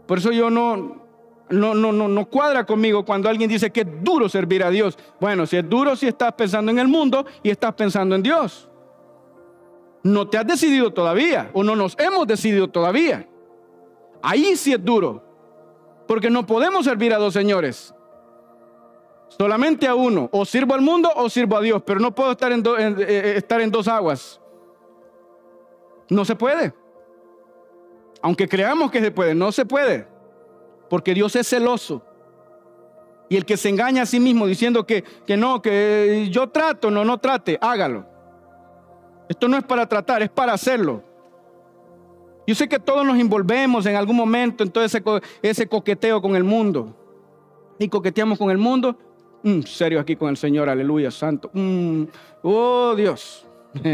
[0.06, 1.02] Por eso yo no,
[1.50, 4.98] no, no, no, no cuadra conmigo cuando alguien dice que es duro servir a Dios.
[5.20, 8.68] Bueno, si es duro, si estás pensando en el mundo y estás pensando en Dios.
[10.02, 13.27] No te has decidido todavía o no nos hemos decidido todavía.
[14.22, 15.22] Ahí sí es duro.
[16.06, 17.94] Porque no podemos servir a dos señores.
[19.28, 20.28] Solamente a uno.
[20.32, 21.82] O sirvo al mundo o sirvo a Dios.
[21.84, 24.40] Pero no puedo estar en, eh, eh, estar en dos aguas.
[26.08, 26.72] No se puede.
[28.22, 30.08] Aunque creamos que se puede, no se puede.
[30.88, 32.02] Porque Dios es celoso.
[33.28, 36.90] Y el que se engaña a sí mismo diciendo que, que no, que yo trato,
[36.90, 38.06] no, no trate, hágalo.
[39.28, 41.02] Esto no es para tratar, es para hacerlo.
[42.48, 45.02] Yo sé que todos nos envolvemos en algún momento en todo ese,
[45.42, 46.96] ese coqueteo con el mundo.
[47.78, 48.96] Y coqueteamos con el mundo.
[49.42, 51.50] Mm, serio aquí con el Señor, aleluya, santo.
[51.52, 52.04] Mm,
[52.42, 53.46] oh Dios.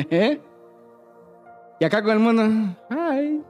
[1.81, 2.45] y acá con el mundo.
[2.90, 3.43] Ay.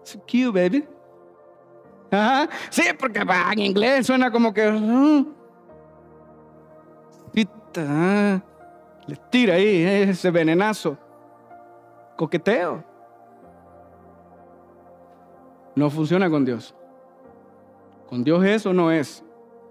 [0.00, 0.84] It's cute, baby.
[2.70, 3.20] Sí, porque
[3.52, 4.68] en inglés suena como que.
[4.68, 5.32] Uh,
[9.06, 10.98] le tira ahí ese venenazo.
[12.16, 12.93] Coqueteo.
[15.74, 16.74] No funciona con Dios.
[18.08, 19.24] Con Dios eso no es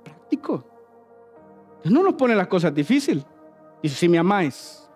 [0.03, 0.63] práctico.
[1.83, 3.25] Dios no nos pone las cosas difíciles.
[3.81, 4.89] Y si me amáis,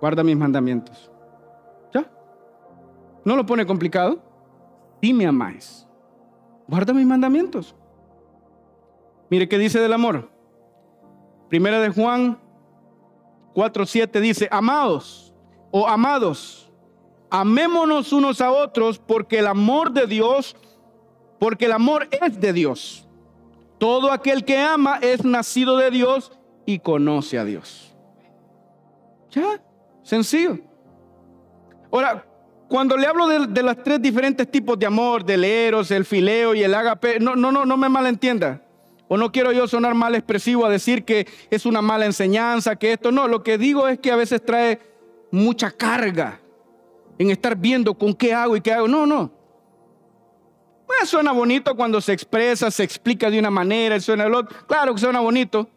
[0.00, 1.10] guarda mis mandamientos.
[1.92, 2.10] ¿Ya?
[3.24, 4.20] No lo pone complicado.
[5.02, 5.86] Si me amáis,
[6.66, 7.74] guarda mis mandamientos.
[9.30, 10.28] Mire qué dice del amor.
[11.48, 12.38] Primera de Juan
[13.54, 15.34] 4:7 dice, amados
[15.70, 16.65] o amados
[17.30, 20.56] amémonos unos a otros porque el amor de Dios,
[21.38, 23.06] porque el amor es de Dios.
[23.78, 26.32] Todo aquel que ama es nacido de Dios
[26.64, 27.94] y conoce a Dios.
[29.30, 29.60] Ya,
[30.02, 30.58] sencillo.
[31.92, 32.26] Ahora,
[32.68, 36.62] cuando le hablo de, los tres diferentes tipos de amor, del eros, el fileo y
[36.62, 38.62] el agape, no, no, no, no me malentienda.
[39.08, 42.94] O no quiero yo sonar mal expresivo a decir que es una mala enseñanza, que
[42.94, 43.28] esto no.
[43.28, 44.80] Lo que digo es que a veces trae
[45.30, 46.40] mucha carga
[47.18, 48.88] en estar viendo con qué hago y qué hago.
[48.88, 49.30] No, no.
[50.86, 54.56] Pues suena bonito cuando se expresa, se explica de una manera, suena el otro.
[54.66, 55.68] Claro que suena bonito.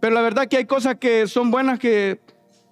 [0.00, 2.20] Pero la verdad que hay cosas que son buenas que,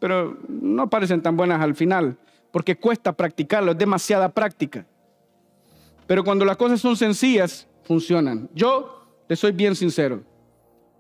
[0.00, 2.16] pero no parecen tan buenas al final,
[2.50, 4.86] porque cuesta practicarlo, es demasiada práctica.
[6.06, 8.48] Pero cuando las cosas son sencillas, funcionan.
[8.54, 10.22] Yo le soy bien sincero.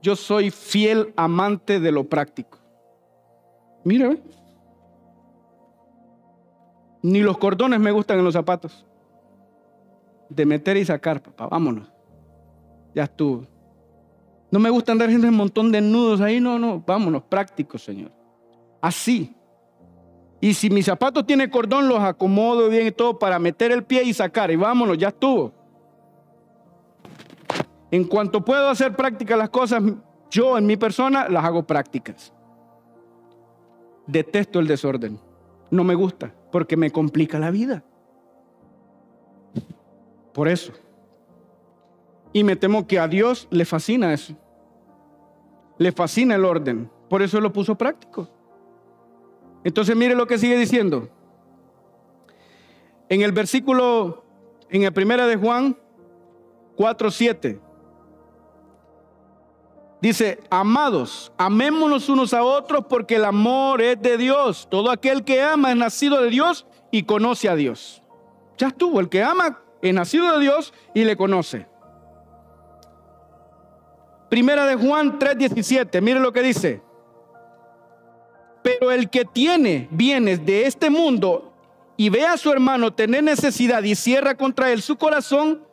[0.02, 2.58] Yo soy fiel amante de lo práctico.
[3.84, 4.16] Mira,
[7.02, 8.86] ni los cordones me gustan en los zapatos.
[10.28, 11.90] De meter y sacar, papá, vámonos.
[12.94, 13.46] Ya estuvo.
[14.50, 18.10] No me gusta andar haciendo un montón de nudos ahí, no, no, vámonos, prácticos, Señor.
[18.80, 19.34] Así.
[20.40, 24.04] Y si mi zapato tiene cordón, los acomodo bien y todo para meter el pie
[24.04, 24.50] y sacar.
[24.50, 25.52] Y vámonos, ya estuvo.
[27.90, 29.82] En cuanto puedo hacer prácticas las cosas,
[30.30, 32.32] yo en mi persona las hago prácticas.
[34.06, 35.18] Detesto el desorden.
[35.70, 37.84] No me gusta porque me complica la vida.
[40.32, 40.72] Por eso.
[42.32, 44.34] Y me temo que a Dios le fascina eso.
[45.78, 46.90] Le fascina el orden.
[47.08, 48.28] Por eso lo puso práctico.
[49.64, 51.08] Entonces mire lo que sigue diciendo.
[53.08, 54.24] En el versículo,
[54.70, 55.76] en el primera de Juan
[56.76, 57.60] 4, 7.
[60.00, 64.68] Dice, amados, amémonos unos a otros porque el amor es de Dios.
[64.70, 68.02] Todo aquel que ama es nacido de Dios y conoce a Dios.
[68.56, 71.66] Ya estuvo, el que ama es nacido de Dios y le conoce.
[74.28, 76.82] Primera de Juan 3:17, mire lo que dice.
[78.62, 81.52] Pero el que tiene bienes de este mundo
[81.96, 85.64] y ve a su hermano tener necesidad y cierra contra él su corazón,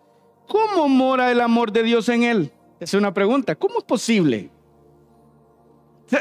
[0.47, 2.53] ¿cómo mora el amor de Dios en él?
[2.85, 4.51] Es una pregunta, ¿cómo es posible?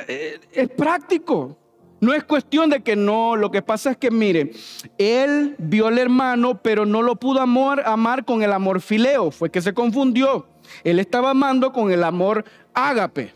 [0.09, 1.59] Eh, es práctico.
[2.01, 4.53] No es cuestión de que no, lo que pasa es que mire,
[4.97, 9.51] él vio al hermano, pero no lo pudo amar, amar con el amor fileo, fue
[9.51, 10.47] que se confundió.
[10.85, 13.35] Él estaba amando con el amor ágape.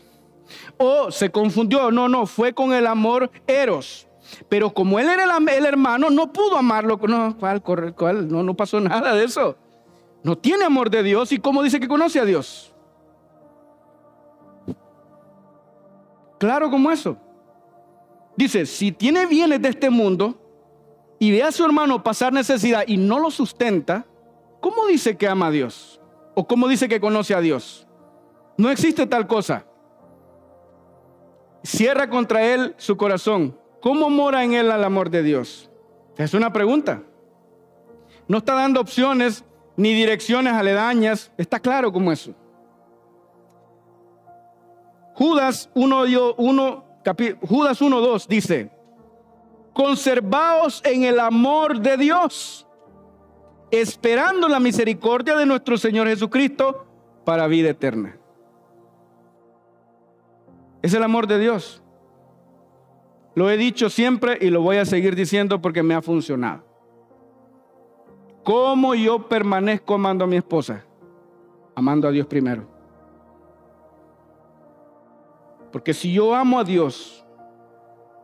[0.77, 4.07] O se confundió, no, no, fue con el amor eros.
[4.49, 5.23] Pero como él era
[5.55, 6.99] el, hermano, no pudo amarlo.
[7.07, 8.27] No, ¿cuál, cuál?
[8.27, 9.55] No, no pasó nada de eso.
[10.23, 11.31] No tiene amor de Dios.
[11.31, 12.73] ¿Y cómo dice que conoce a Dios?
[16.39, 17.17] Claro como eso.
[18.35, 20.39] Dice, si tiene bienes de este mundo
[21.19, 24.05] y ve a su hermano pasar necesidad y no lo sustenta,
[24.61, 26.01] ¿cómo dice que ama a Dios?
[26.35, 27.85] ¿O cómo dice que conoce a Dios?
[28.57, 29.65] No existe tal cosa.
[31.63, 33.59] Cierra contra él su corazón.
[33.81, 35.69] ¿Cómo mora en él el amor de Dios?
[36.17, 37.03] Es una pregunta.
[38.29, 39.43] No está dando opciones
[39.75, 41.31] ni direcciones aledañas.
[41.37, 42.33] Está claro como eso.
[45.19, 46.85] Judas 1, 1,
[47.41, 48.71] Judas 1.2 dice,
[49.73, 52.65] conservaos en el amor de Dios,
[53.69, 56.87] esperando la misericordia de nuestro Señor Jesucristo
[57.25, 58.17] para vida eterna.
[60.81, 61.83] Es el amor de Dios.
[63.35, 66.63] Lo he dicho siempre y lo voy a seguir diciendo porque me ha funcionado.
[68.45, 70.85] ¿Cómo yo permanezco amando a mi esposa?
[71.75, 72.78] Amando a Dios primero.
[75.71, 77.25] Porque si yo amo a Dios,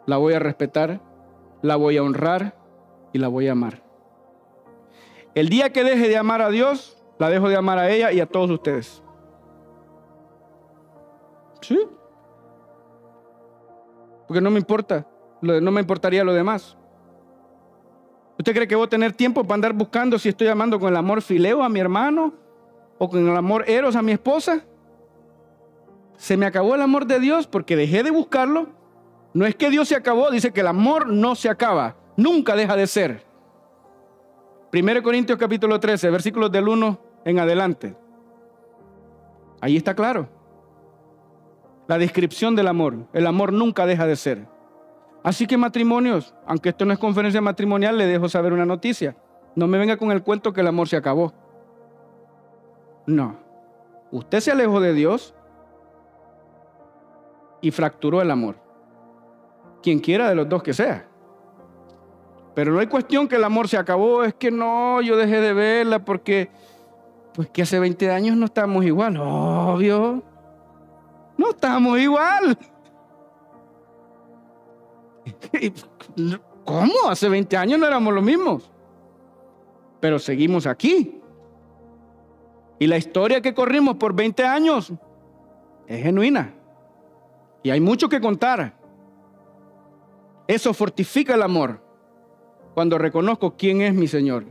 [0.06, 1.02] la voy a respetar,
[1.62, 2.56] la voy a honrar
[3.14, 3.84] y la voy a amar.
[5.34, 8.20] El día que deje de amar a Dios, la dejo de amar a ella y
[8.20, 9.04] a todos ustedes.
[11.62, 11.80] ¿Sí?
[14.28, 15.06] Porque no me importa,
[15.42, 16.78] no me importaría lo demás.
[18.38, 20.98] ¿Usted cree que voy a tener tiempo para andar buscando si estoy amando con el
[20.98, 22.34] amor fileo a mi hermano
[22.98, 24.66] o con el amor eros a mi esposa?
[26.18, 28.70] Se me acabó el amor de Dios porque dejé de buscarlo.
[29.34, 32.76] No es que Dios se acabó, dice que el amor no se acaba, nunca deja
[32.76, 33.26] de ser.
[34.74, 37.96] 1 Corintios capítulo 13, versículos del 1 en adelante.
[39.62, 40.30] Ahí está claro.
[41.88, 43.08] La descripción del amor.
[43.14, 44.48] El amor nunca deja de ser.
[45.24, 49.16] Así que matrimonios, aunque esto no es conferencia matrimonial, le dejo saber una noticia.
[49.56, 51.34] No me venga con el cuento que el amor se acabó.
[53.08, 53.38] No.
[54.12, 55.34] Usted se alejó de Dios,
[57.66, 58.58] y fracturó el amor.
[59.82, 61.10] Quien quiera de los dos que sea.
[62.54, 65.52] Pero no hay cuestión que el amor se acabó, es que no, yo dejé de
[65.52, 66.52] verla porque,
[67.34, 70.22] pues que hace 20 años no estábamos igual, obvio.
[71.38, 72.56] No estamos igual.
[76.66, 77.10] ¿Cómo?
[77.10, 78.72] Hace 20 años no éramos los mismos.
[80.00, 81.20] Pero seguimos aquí.
[82.78, 84.94] Y la historia que corrimos por 20 años
[85.88, 86.55] es genuina.
[87.66, 88.78] Y hay mucho que contar.
[90.48, 91.82] Eso fortifica el amor.
[92.76, 94.46] Cuando reconozco quién es mi Señor,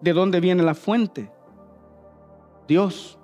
[0.00, 1.28] de dónde viene la fuente.
[2.68, 3.18] Dios.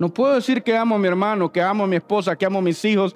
[0.00, 2.58] No puedo decir que amo a mi hermano, que amo a mi esposa, que amo
[2.58, 3.14] a mis hijos,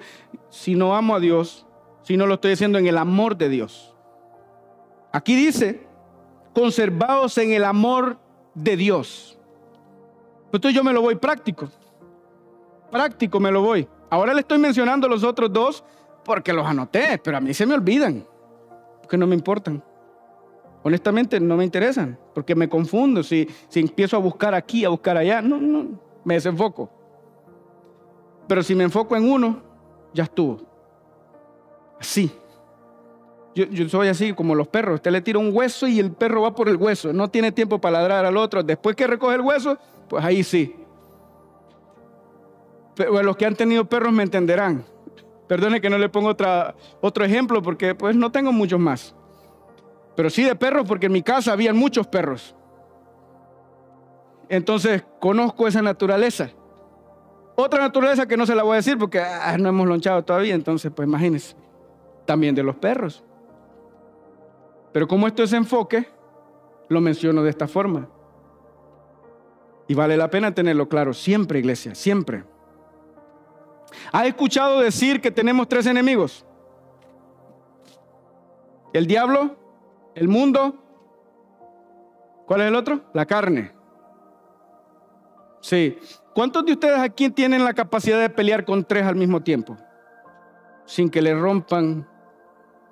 [0.49, 1.67] si no amo a Dios,
[2.03, 3.93] si no lo estoy haciendo en el amor de Dios.
[5.11, 5.85] Aquí dice,
[6.55, 8.19] conservados en el amor
[8.53, 9.37] de Dios.
[10.45, 11.67] Entonces yo me lo voy práctico.
[12.89, 13.85] Práctico me lo voy.
[14.09, 15.83] Ahora le estoy mencionando los otros dos
[16.23, 18.25] porque los anoté, pero a mí se me olvidan,
[19.01, 19.83] porque no me importan.
[20.83, 25.17] Honestamente no me interesan, porque me confundo si, si empiezo a buscar aquí, a buscar
[25.17, 26.89] allá, no, no, me desenfoco.
[28.47, 29.61] Pero si me enfoco en uno,
[30.13, 30.61] ya estuvo.
[31.99, 32.31] Así.
[33.55, 34.95] Yo, yo, soy así como los perros.
[34.95, 37.11] Usted le tira un hueso y el perro va por el hueso.
[37.11, 38.63] No tiene tiempo para ladrar al otro.
[38.63, 39.77] Después que recoge el hueso,
[40.07, 40.75] pues ahí sí
[42.97, 44.85] los que han tenido perros me entenderán.
[45.47, 46.35] Perdone que no le pongo
[47.01, 49.15] otro ejemplo porque pues no tengo muchos más.
[50.15, 52.55] Pero sí de perros porque en mi casa habían muchos perros.
[54.49, 56.49] Entonces conozco esa naturaleza.
[57.55, 60.53] Otra naturaleza que no se la voy a decir porque ah, no hemos lonchado todavía,
[60.53, 61.55] entonces pues imagínense.
[62.25, 63.23] También de los perros.
[64.91, 66.07] Pero como esto es enfoque,
[66.89, 68.09] lo menciono de esta forma.
[69.87, 72.43] Y vale la pena tenerlo claro, siempre iglesia, siempre.
[74.11, 76.45] ¿Has escuchado decir que tenemos tres enemigos?
[78.93, 79.55] El diablo,
[80.15, 80.75] el mundo,
[82.45, 83.01] ¿cuál es el otro?
[83.13, 83.71] La carne.
[85.61, 85.97] Sí.
[86.33, 89.77] ¿Cuántos de ustedes aquí tienen la capacidad de pelear con tres al mismo tiempo?
[90.85, 92.07] Sin que le rompan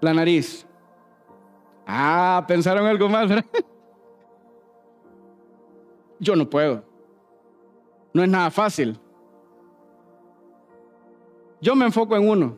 [0.02, 0.66] la nariz.
[1.88, 3.46] Ah, pensaron algo más, ¿verdad?
[6.20, 6.84] Yo no puedo.
[8.14, 9.00] No es nada fácil.
[11.66, 12.58] Yo me enfoco en uno.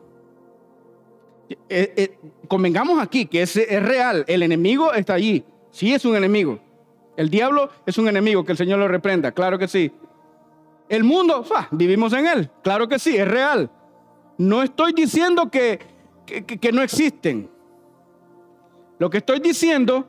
[1.69, 4.25] Eh, eh, convengamos aquí que es, es real.
[4.27, 5.45] El enemigo está allí.
[5.71, 6.59] Sí es un enemigo.
[7.15, 9.31] El diablo es un enemigo, que el Señor lo reprenda.
[9.31, 9.93] Claro que sí.
[10.89, 12.49] El mundo, vivimos en él.
[12.61, 13.71] Claro que sí, es real.
[14.37, 15.79] No estoy diciendo que,
[16.25, 17.49] que no existen.
[18.99, 20.05] Lo que estoy diciendo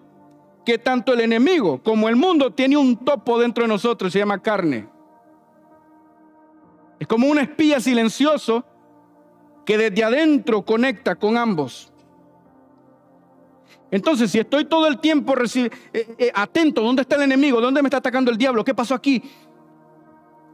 [0.66, 4.42] que tanto el enemigo como el mundo tiene un topo dentro de nosotros, se llama
[4.42, 4.88] carne.
[6.98, 8.64] Es como un espía silencioso
[9.68, 11.92] que desde adentro conecta con ambos.
[13.90, 17.60] Entonces, si estoy todo el tiempo eh, eh, atento, ¿dónde está el enemigo?
[17.60, 18.64] ¿Dónde me está atacando el diablo?
[18.64, 19.22] ¿Qué pasó aquí?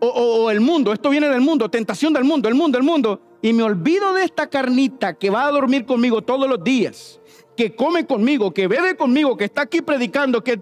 [0.00, 3.20] O, el mundo, esto viene del mundo, tentación del mundo, el mundo, el mundo.
[3.40, 7.20] Y me olvido de esta carnita que va a dormir conmigo todos los días
[7.56, 10.60] que come conmigo, que bebe conmigo, que está aquí predicando, que...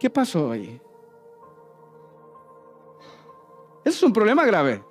[0.00, 0.80] ¿Qué pasó ahí?
[3.84, 4.82] Ese es un problema grave.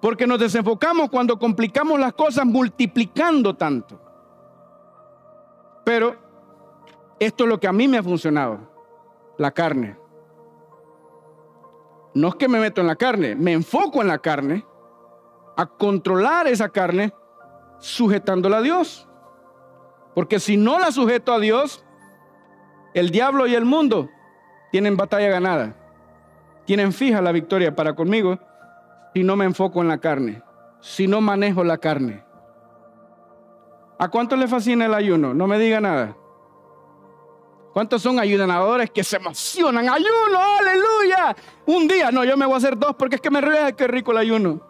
[0.00, 4.00] Porque nos desenfocamos cuando complicamos las cosas multiplicando tanto.
[5.84, 6.16] Pero
[7.18, 8.60] esto es lo que a mí me ha funcionado.
[9.36, 9.96] La carne.
[12.14, 14.66] No es que me meto en la carne, me enfoco en la carne,
[15.56, 17.12] a controlar esa carne,
[17.78, 19.08] sujetándola a Dios.
[20.14, 21.84] Porque si no la sujeto a Dios,
[22.94, 24.08] el diablo y el mundo
[24.72, 25.76] tienen batalla ganada.
[26.64, 28.38] Tienen fija la victoria para conmigo
[29.14, 30.42] si no me enfoco en la carne,
[30.80, 32.24] si no manejo la carne.
[33.98, 35.34] ¿A cuánto le fascina el ayuno?
[35.34, 36.16] No me diga nada.
[37.72, 39.88] ¿Cuántos son ayunadores que se emocionan?
[39.88, 40.38] ¡Ayuno!
[40.58, 41.36] ¡Aleluya!
[41.66, 43.86] Un día, no, yo me voy a hacer dos porque es que me relaja que
[43.86, 44.60] rico el ayuno.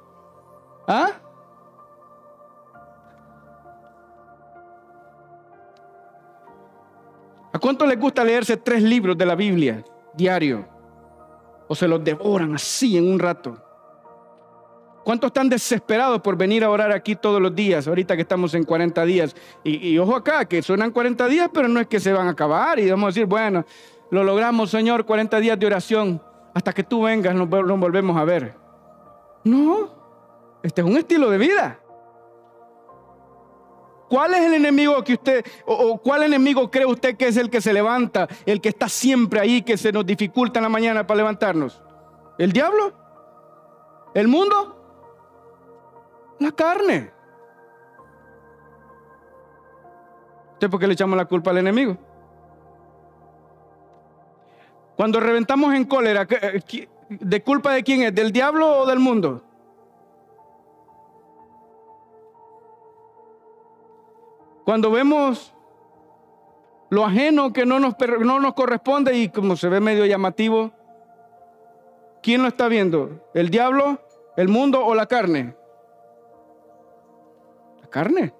[0.86, 1.12] ¿Ah?
[7.52, 9.84] ¿A cuánto les gusta leerse tres libros de la Biblia
[10.14, 10.66] diario?
[11.68, 13.69] ¿O se los devoran así en un rato?
[15.04, 18.64] ¿Cuántos están desesperados por venir a orar aquí todos los días, ahorita que estamos en
[18.64, 19.34] 40 días?
[19.64, 22.78] Y, ojo acá, que suenan 40 días, pero no es que se van a acabar
[22.78, 23.64] y vamos a decir, bueno,
[24.10, 26.22] lo logramos, Señor, 40 días de oración,
[26.52, 28.54] hasta que tú vengas nos, volvemos a ver.
[29.44, 29.88] No,
[30.62, 31.80] este es un estilo de vida.
[34.10, 37.60] ¿Cuál es el enemigo que usted, o, cuál enemigo cree usted que es el que
[37.60, 41.18] se levanta, el que está siempre ahí, que se nos dificulta en la mañana para
[41.18, 41.80] levantarnos?
[42.36, 42.92] ¿El diablo?
[44.12, 44.79] ¿El mundo?
[46.40, 47.10] La carne.
[50.54, 51.96] ¿Usted por qué le echamos la culpa al enemigo?
[54.96, 56.26] Cuando reventamos en cólera,
[57.08, 58.14] ¿de culpa de quién es?
[58.14, 59.42] ¿Del diablo o del mundo?
[64.64, 65.54] Cuando vemos
[66.90, 70.72] lo ajeno que no nos, no nos corresponde y como se ve medio llamativo,
[72.22, 73.30] ¿quién lo está viendo?
[73.34, 74.00] ¿El diablo,
[74.36, 75.59] el mundo o la carne?
[77.90, 78.32] Carne.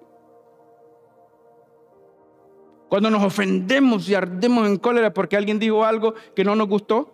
[2.89, 7.09] Cuando nos ofendemos y ardemos en cólera porque alguien dijo algo que no nos gustó,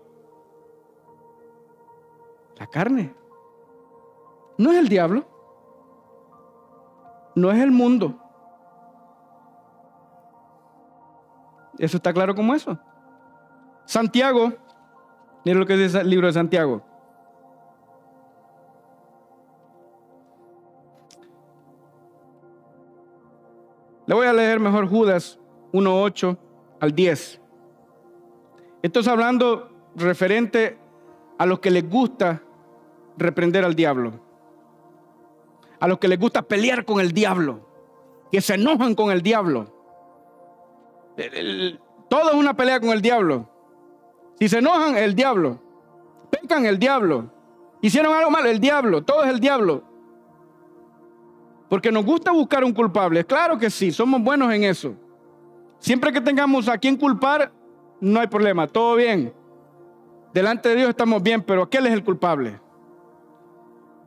[2.57, 3.13] la carne.
[4.57, 5.25] No es el diablo,
[7.35, 8.19] no es el mundo.
[11.77, 12.79] ¿Eso está claro como eso?
[13.85, 14.53] Santiago,
[15.45, 16.81] miren lo que dice el libro de Santiago.
[24.59, 25.39] Mejor Judas
[25.73, 26.37] 1.8
[26.79, 27.41] al 10.
[28.83, 30.77] Esto es hablando referente
[31.37, 32.41] a los que les gusta
[33.17, 34.19] reprender al diablo.
[35.79, 37.67] A los que les gusta pelear con el diablo.
[38.31, 39.77] Que se enojan con el diablo
[42.09, 43.49] todo es una pelea con el diablo.
[44.39, 45.59] Si se enojan, el diablo.
[46.29, 47.31] Pecan, el diablo.
[47.81, 49.03] Hicieron algo mal, el diablo.
[49.03, 49.83] Todo es el diablo.
[51.69, 53.25] Porque nos gusta buscar un culpable.
[53.25, 54.95] Claro que sí, somos buenos en eso.
[55.79, 57.51] Siempre que tengamos a quien culpar,
[57.99, 59.33] no hay problema, todo bien.
[60.33, 62.59] Delante de Dios estamos bien, pero aquel es el culpable.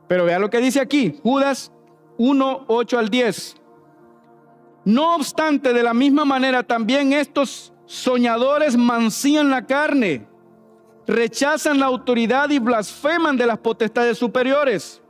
[0.07, 1.71] Pero vea lo que dice aquí, Judas
[2.17, 3.55] 1, 8 al 10.
[4.85, 10.27] No obstante, de la misma manera también estos soñadores mancían la carne,
[11.07, 15.00] rechazan la autoridad y blasfeman de las potestades superiores.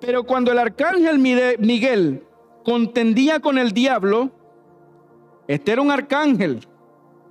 [0.00, 2.24] Pero cuando el arcángel Miguel
[2.64, 4.30] contendía con el diablo,
[5.46, 6.66] este era un arcángel,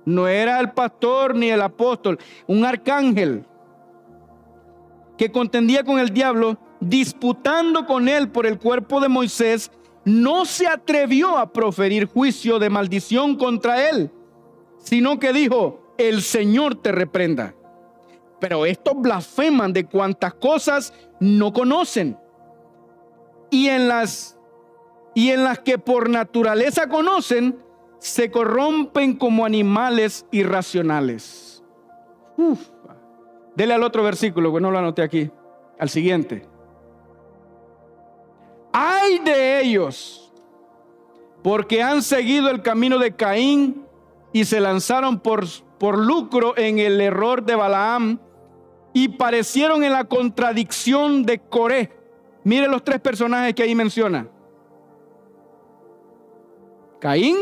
[0.04, 3.44] no era el pastor ni el apóstol, un arcángel
[5.16, 9.70] que contendía con el diablo, disputando con él por el cuerpo de Moisés,
[10.04, 14.10] no se atrevió a proferir juicio de maldición contra él,
[14.78, 17.54] sino que dijo, el Señor te reprenda.
[18.40, 22.16] Pero estos blasfeman de cuantas cosas no conocen.
[23.50, 24.36] Y en las
[25.14, 27.58] y en las que por naturaleza conocen,
[27.98, 31.62] se corrompen como animales irracionales.
[33.54, 35.30] Dele al otro versículo, que no lo anoté aquí,
[35.78, 36.46] al siguiente.
[38.72, 40.32] Hay de ellos,
[41.42, 43.84] porque han seguido el camino de Caín
[44.32, 45.44] y se lanzaron por,
[45.78, 48.20] por lucro en el error de Balaam
[48.92, 51.99] y parecieron en la contradicción de Coré.
[52.44, 54.26] Mire los tres personajes que ahí menciona.
[57.00, 57.36] Caín,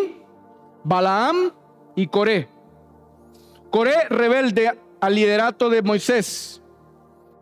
[0.85, 1.53] Balaam
[1.95, 2.49] y Coré.
[3.71, 6.63] Coré rebelde al liderato de Moisés.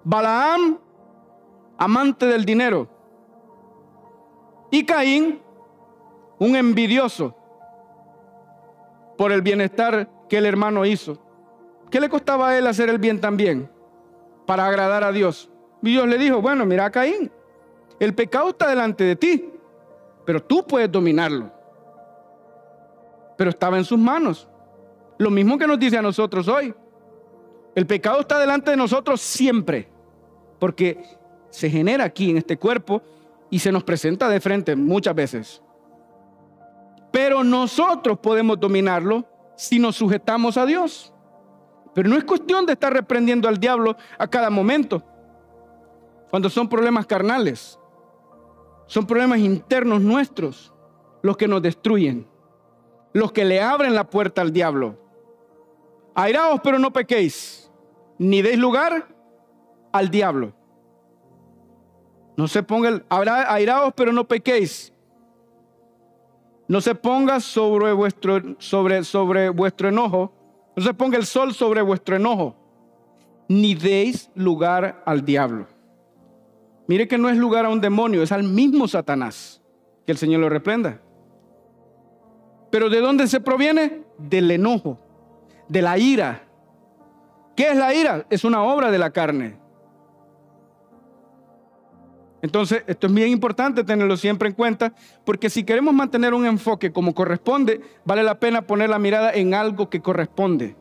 [0.05, 0.79] Balaam,
[1.79, 2.89] amante del dinero.
[4.71, 5.41] Y Caín,
[6.39, 7.35] un envidioso
[9.17, 11.19] por el bienestar que el hermano hizo.
[11.91, 13.71] ¿Qué le costaba a él hacer el bien también?
[14.47, 15.51] Para agradar a Dios.
[15.83, 17.31] Y Dios le dijo, bueno, mira Caín,
[17.99, 19.51] el pecado está delante de ti,
[20.25, 21.57] pero tú puedes dominarlo
[23.37, 24.49] pero estaba en sus manos.
[25.19, 26.75] Lo mismo que nos dice a nosotros hoy.
[27.75, 29.89] El pecado está delante de nosotros siempre,
[30.59, 31.05] porque
[31.51, 33.03] se genera aquí en este cuerpo
[33.51, 35.63] y se nos presenta de frente muchas veces.
[37.13, 39.25] Pero nosotros podemos dominarlo
[39.57, 41.13] si nos sujetamos a Dios.
[41.95, 45.03] Pero no es cuestión de estar reprendiendo al diablo a cada momento.
[46.31, 47.79] Cuando son problemas carnales,
[48.87, 50.73] son problemas internos nuestros
[51.23, 52.27] los que nos destruyen
[53.17, 54.99] los que le abren la puerta al diablo.
[56.15, 57.71] Airaos, pero no pequéis,
[58.19, 59.09] ni deis lugar
[59.91, 60.53] al diablo.
[62.37, 64.93] No se ponga el, airaos, pero no pequéis.
[66.69, 70.31] No se ponga sobre vuestro, sobre, sobre vuestro enojo.
[70.77, 72.55] No se ponga el sol sobre vuestro enojo.
[73.49, 75.67] Ni deis lugar al diablo.
[76.89, 79.63] Mire que no es lugar a un demonio, es al mismo Satanás.
[80.05, 81.01] Que el Señor lo reprenda.
[82.71, 84.03] Pero ¿de dónde se proviene?
[84.19, 84.99] Del enojo,
[85.69, 86.45] de la ira.
[87.57, 88.27] ¿Qué es la ira?
[88.31, 89.59] Es una obra de la carne.
[92.43, 94.93] Entonces, esto es bien importante tenerlo siempre en cuenta,
[95.25, 99.55] porque si queremos mantener un enfoque como corresponde, vale la pena poner la mirada en
[99.55, 100.77] algo que corresponde,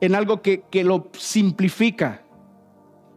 [0.00, 2.22] en algo que, que lo simplifica.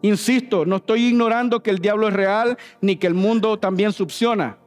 [0.06, 4.60] Insisto, no estoy ignorando que el diablo es real, ni que el mundo también succiona.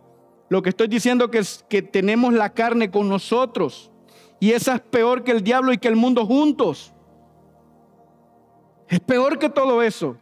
[0.49, 3.93] Lo que estoy diciendo es que tenemos la carne con nosotros.
[4.41, 6.93] Y esa es peor que el diablo y que el mundo juntos.
[8.89, 10.17] Es peor que todo eso.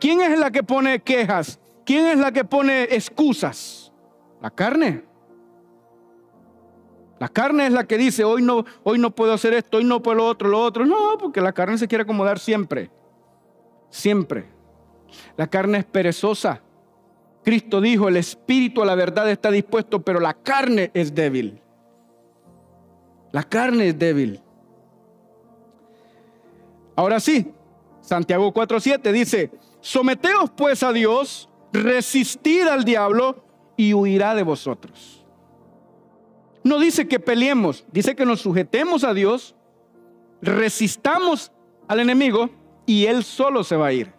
[0.00, 1.60] ¿Quién es la que pone quejas?
[1.86, 3.92] ¿Quién es la que pone excusas?
[4.42, 5.04] La carne.
[7.20, 10.02] La carne es la que dice, hoy no, hoy no puedo hacer esto, hoy no
[10.02, 10.84] puedo lo otro, lo otro.
[10.84, 12.97] No, porque la carne se quiere acomodar siempre.
[13.90, 14.46] Siempre.
[15.36, 16.62] La carne es perezosa.
[17.42, 21.60] Cristo dijo, el espíritu a la verdad está dispuesto, pero la carne es débil.
[23.32, 24.40] La carne es débil.
[26.96, 27.52] Ahora sí,
[28.00, 33.44] Santiago 4:7 dice, someteos pues a Dios, resistid al diablo
[33.76, 35.24] y huirá de vosotros.
[36.64, 39.54] No dice que peleemos, dice que nos sujetemos a Dios,
[40.42, 41.52] resistamos
[41.86, 42.50] al enemigo
[42.88, 44.18] y él solo se va a ir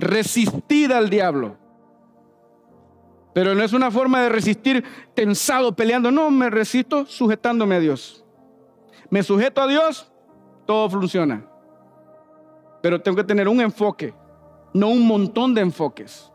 [0.00, 1.56] resistir al diablo.
[3.32, 4.84] Pero no es una forma de resistir
[5.14, 6.10] tensado, peleando.
[6.10, 8.24] No, me resisto sujetándome a Dios.
[9.08, 10.10] Me sujeto a Dios,
[10.66, 11.46] todo funciona.
[12.82, 14.14] Pero tengo que tener un enfoque,
[14.72, 16.32] no un montón de enfoques.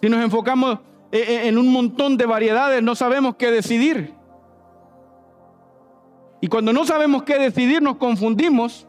[0.00, 0.78] Si nos enfocamos
[1.10, 4.14] eh, eh, en un montón de variedades, no sabemos qué decidir.
[6.40, 8.86] Y cuando no sabemos qué decidir, nos confundimos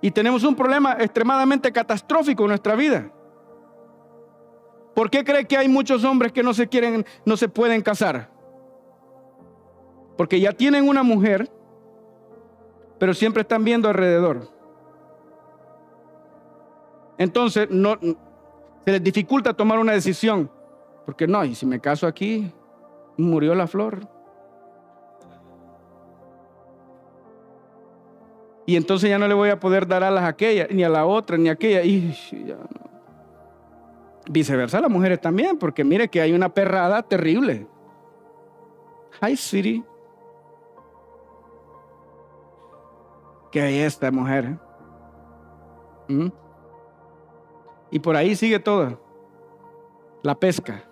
[0.00, 3.10] y tenemos un problema extremadamente catastrófico en nuestra vida.
[4.94, 8.30] ¿Por qué cree que hay muchos hombres que no se quieren, no se pueden casar?
[10.16, 11.50] Porque ya tienen una mujer,
[12.98, 14.48] pero siempre están viendo alrededor.
[17.16, 17.96] Entonces, no,
[18.84, 20.50] se les dificulta tomar una decisión.
[21.04, 22.52] Porque no, y si me caso aquí,
[23.16, 24.08] murió la flor.
[28.68, 31.06] Y entonces ya no le voy a poder dar alas a aquella, ni a la
[31.06, 31.82] otra, ni a aquella.
[31.84, 32.14] Y.
[34.28, 37.66] Viceversa, las mujeres también, porque mire que hay una perrada terrible.
[39.22, 39.82] Hi, City.
[43.50, 44.58] Que hay esta mujer.
[46.08, 46.28] ¿Mm?
[47.90, 48.98] Y por ahí sigue toda.
[50.22, 50.84] La pesca.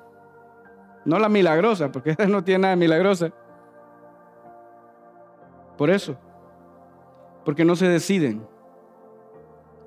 [1.04, 3.32] No la milagrosa, porque esta no tiene nada de milagrosa.
[5.76, 6.16] Por eso.
[7.46, 8.44] Porque no se deciden.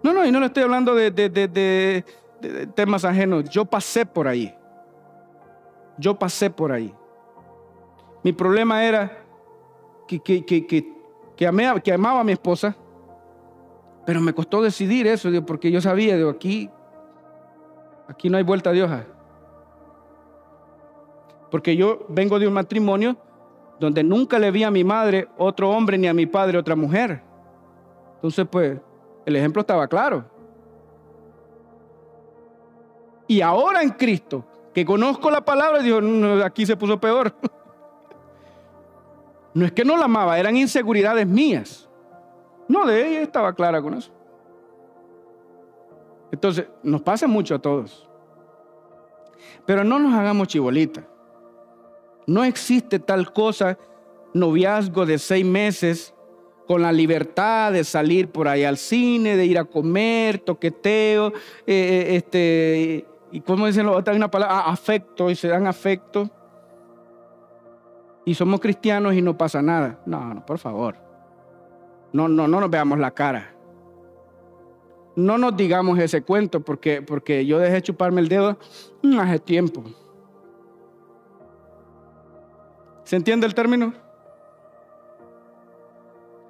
[0.01, 2.05] No, no, y no le estoy hablando de,
[2.73, 3.49] temas ajenos.
[3.49, 4.55] Yo pasé por ahí.
[5.97, 6.95] Yo pasé por ahí.
[8.23, 9.25] Mi problema era
[10.07, 11.45] que,
[11.93, 12.77] amaba a mi esposa,
[14.05, 16.69] pero me costó decidir eso, porque yo sabía, de aquí,
[18.07, 19.05] aquí no hay vuelta de hoja.
[21.51, 23.17] Porque yo vengo de un matrimonio
[23.81, 27.27] donde nunca le vi a mi madre otro hombre ni a mi padre otra mujer.
[28.19, 28.77] Entonces, pues,
[29.25, 30.25] el ejemplo estaba claro.
[33.27, 34.43] Y ahora en Cristo,
[34.73, 35.99] que conozco la palabra, dijo,
[36.43, 37.33] aquí se puso peor.
[39.51, 41.89] No es que no la amaba, eran inseguridades mías.
[42.67, 44.11] No, de ella estaba clara con eso.
[46.31, 48.07] Entonces, nos pasa mucho a todos.
[49.65, 51.03] Pero no nos hagamos chibolitas.
[52.27, 53.77] No existe tal cosa,
[54.35, 56.13] noviazgo de seis meses,
[56.69, 61.33] con la libertad de salir por ahí al cine, de ir a comer, toqueteo, eh,
[61.65, 66.29] eh, este, y como dicen los otros, una palabra, ah, afecto, y se dan afecto.
[68.23, 69.99] Y somos cristianos y no pasa nada.
[70.05, 70.95] No, no, por favor.
[72.13, 73.51] No, no, no nos veamos la cara.
[75.15, 78.59] No nos digamos ese cuento porque, porque yo dejé chuparme el dedo
[79.19, 79.85] hace tiempo.
[83.05, 83.91] ¿Se entiende el término?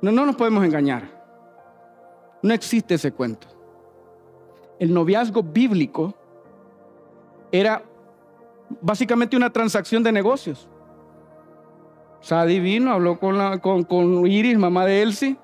[0.01, 1.03] No, no nos podemos engañar.
[2.41, 3.47] No existe ese cuento.
[4.79, 6.13] El noviazgo bíblico
[7.51, 7.83] era
[8.81, 10.69] básicamente una transacción de negocios.
[12.21, 15.37] Sadi vino, habló con, con, con Iris, mamá de Elsie,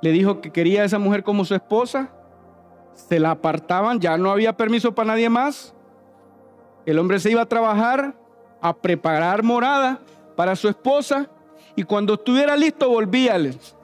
[0.00, 2.10] le dijo que quería a esa mujer como su esposa,
[2.94, 5.74] se la apartaban, ya no había permiso para nadie más.
[6.86, 8.16] El hombre se iba a trabajar,
[8.60, 10.00] a preparar morada,
[10.36, 11.28] para su esposa
[11.78, 13.36] y cuando estuviera listo volvía.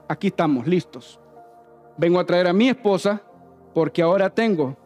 [0.09, 1.21] Aquí estamos, listos.
[1.97, 3.23] Vengo a traer a mi esposa
[3.73, 4.77] porque ahora tengo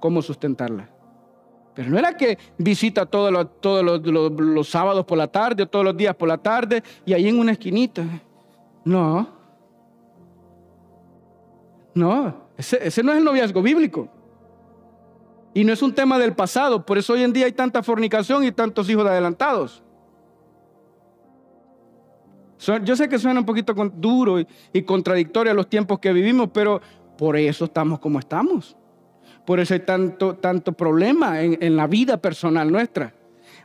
[0.00, 0.88] cómo sustentarla.
[1.74, 5.84] Pero no era que visita todos los, todos los, sábados por la tarde o todos
[5.84, 8.02] los días por la tarde y ahí en una esquinita.
[8.82, 9.28] No.
[11.92, 14.08] No, ese, ese no es el noviazgo bíblico.
[15.52, 16.86] Y no es un tema del pasado.
[16.86, 19.83] Por eso hoy en día hay tanta fornicación y tantos hijos adelantados.
[22.84, 24.38] Yo sé que suena un poquito duro
[24.72, 26.80] y, contradictorio a los tiempos que vivimos, pero
[27.18, 28.76] por eso estamos como estamos.
[29.44, 33.14] Por eso hay tanto, tanto problema en, en la vida personal nuestra.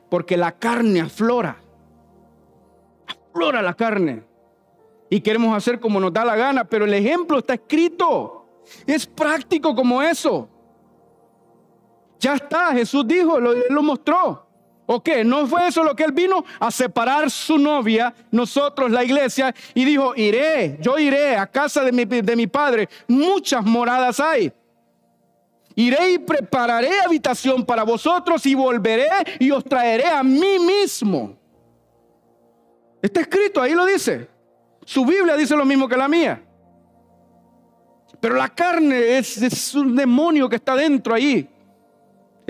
[0.10, 1.58] Porque la carne aflora.
[3.08, 4.24] Aflora la carne.
[5.10, 8.46] Y queremos hacer como nos da la gana, pero el ejemplo está escrito.
[8.86, 10.50] Es práctico como eso.
[12.20, 14.49] Ya está, Jesús dijo, lo, lo mostró.
[14.92, 15.24] ¿O qué?
[15.24, 16.44] ¿No fue eso lo que él vino?
[16.60, 21.92] A separar su novia, nosotros, la iglesia, y dijo, iré, yo iré a casa de
[21.92, 22.90] mi, de mi padre.
[23.08, 24.52] Muchas moradas hay.
[25.76, 31.38] Iré y prepararé habitación para vosotros y volveré y os traeré a mí mismo.
[33.00, 34.28] Está escrito, ahí lo dice.
[34.86, 36.44] Su Biblia dice lo mismo que la mía.
[38.20, 41.48] Pero la carne es, es un demonio que está dentro ahí.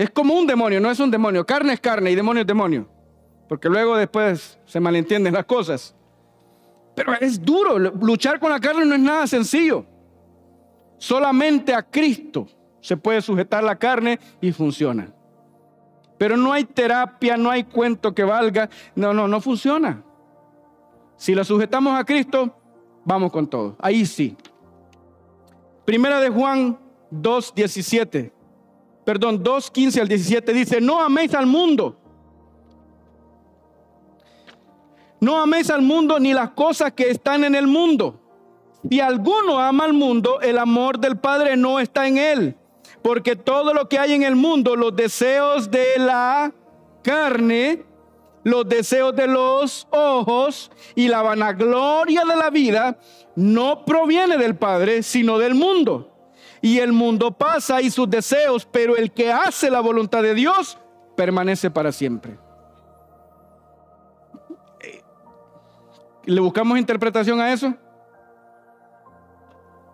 [0.00, 1.44] Es como un demonio, no es un demonio.
[1.44, 2.88] Carne es carne y demonio es demonio.
[3.46, 5.94] Porque luego después se malentienden las cosas.
[6.94, 7.78] Pero es duro.
[7.78, 9.84] Luchar con la carne no es nada sencillo.
[10.96, 12.46] Solamente a Cristo
[12.80, 15.12] se puede sujetar la carne y funciona.
[16.16, 18.70] Pero no hay terapia, no hay cuento que valga.
[18.94, 20.02] No, no, no funciona.
[21.16, 22.56] Si la sujetamos a Cristo,
[23.04, 23.76] vamos con todo.
[23.78, 24.34] Ahí sí.
[25.84, 26.78] Primera de Juan
[27.10, 28.39] 2, 17
[29.10, 31.96] perdón, 2, 15 al 17 dice, no améis al mundo.
[35.18, 38.20] No améis al mundo ni las cosas que están en el mundo.
[38.88, 42.56] Si alguno ama al mundo, el amor del Padre no está en él.
[43.02, 46.52] Porque todo lo que hay en el mundo, los deseos de la
[47.02, 47.82] carne,
[48.44, 52.96] los deseos de los ojos y la vanagloria de la vida,
[53.34, 56.09] no proviene del Padre, sino del mundo
[56.62, 60.78] y el mundo pasa y sus deseos, pero el que hace la voluntad de Dios
[61.16, 62.38] permanece para siempre.
[66.24, 67.74] ¿Le buscamos interpretación a eso?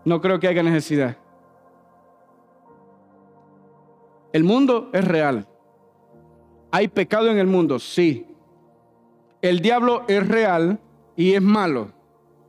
[0.05, 1.17] No creo que haya necesidad.
[4.33, 5.47] El mundo es real.
[6.71, 7.79] ¿Hay pecado en el mundo?
[7.79, 8.27] Sí.
[9.41, 10.79] El diablo es real
[11.17, 11.93] y es malo.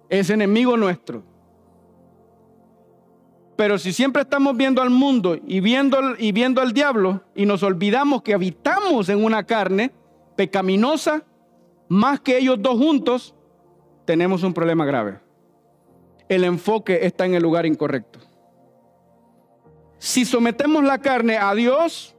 [0.10, 1.24] Es enemigo nuestro.
[3.58, 7.64] Pero si siempre estamos viendo al mundo y viendo, y viendo al diablo y nos
[7.64, 9.92] olvidamos que habitamos en una carne
[10.36, 11.24] pecaminosa,
[11.90, 13.34] más que ellos dos juntos,
[14.06, 15.20] tenemos un problema grave.
[16.30, 18.20] El enfoque está en el lugar incorrecto.
[19.98, 22.16] Si sometemos la carne a Dios,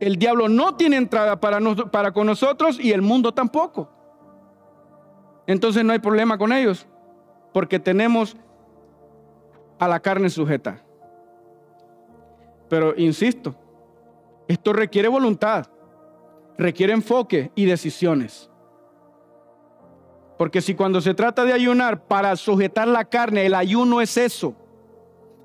[0.00, 1.60] el diablo no tiene entrada para,
[1.90, 3.90] para con nosotros y el mundo tampoco.
[5.46, 6.86] Entonces no hay problema con ellos,
[7.52, 8.36] porque tenemos
[9.82, 10.80] a la carne sujeta.
[12.68, 13.52] Pero insisto,
[14.46, 15.66] esto requiere voluntad,
[16.56, 18.48] requiere enfoque y decisiones.
[20.38, 24.54] Porque si cuando se trata de ayunar para sujetar la carne, el ayuno es eso.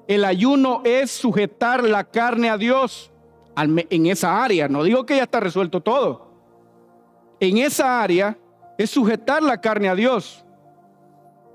[0.07, 3.11] El ayuno es sujetar la carne a Dios
[3.55, 4.67] en esa área.
[4.67, 6.27] No digo que ya está resuelto todo.
[7.39, 8.37] En esa área
[8.77, 10.45] es sujetar la carne a Dios.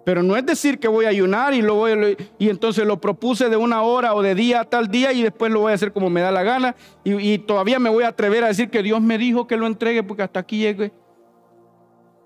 [0.04, 3.56] Pero no es decir que voy a ayunar y, lo y entonces lo propuse de
[3.56, 6.10] una hora o de día a tal día y después lo voy a hacer como
[6.10, 6.74] me da la gana
[7.04, 9.66] y, y todavía me voy a atrever a decir que Dios me dijo que lo
[9.66, 10.92] entregue porque hasta aquí llegue.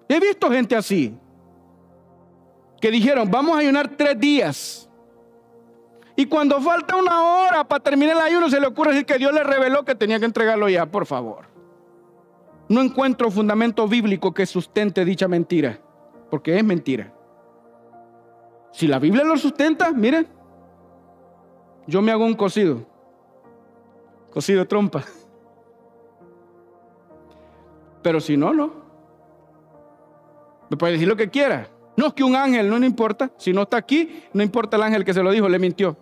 [0.08, 1.14] He visto gente así
[2.80, 4.88] que dijeron, vamos a ayunar tres días.
[6.14, 9.34] Y cuando falta una hora para terminar el ayuno se le ocurre decir que Dios
[9.34, 11.46] le reveló que tenía que entregarlo ya, por favor.
[12.68, 15.78] No encuentro fundamento bíblico que sustente dicha mentira,
[16.30, 17.12] porque es mentira.
[18.76, 20.28] Si la Biblia lo sustenta, miren,
[21.86, 22.86] yo me hago un cocido,
[24.30, 25.02] cocido de trompa.
[28.02, 28.70] Pero si no, no.
[30.68, 31.70] Me puede decir lo que quiera.
[31.96, 33.30] No es que un ángel, no, no importa.
[33.38, 35.96] Si no está aquí, no importa el ángel que se lo dijo, le mintió.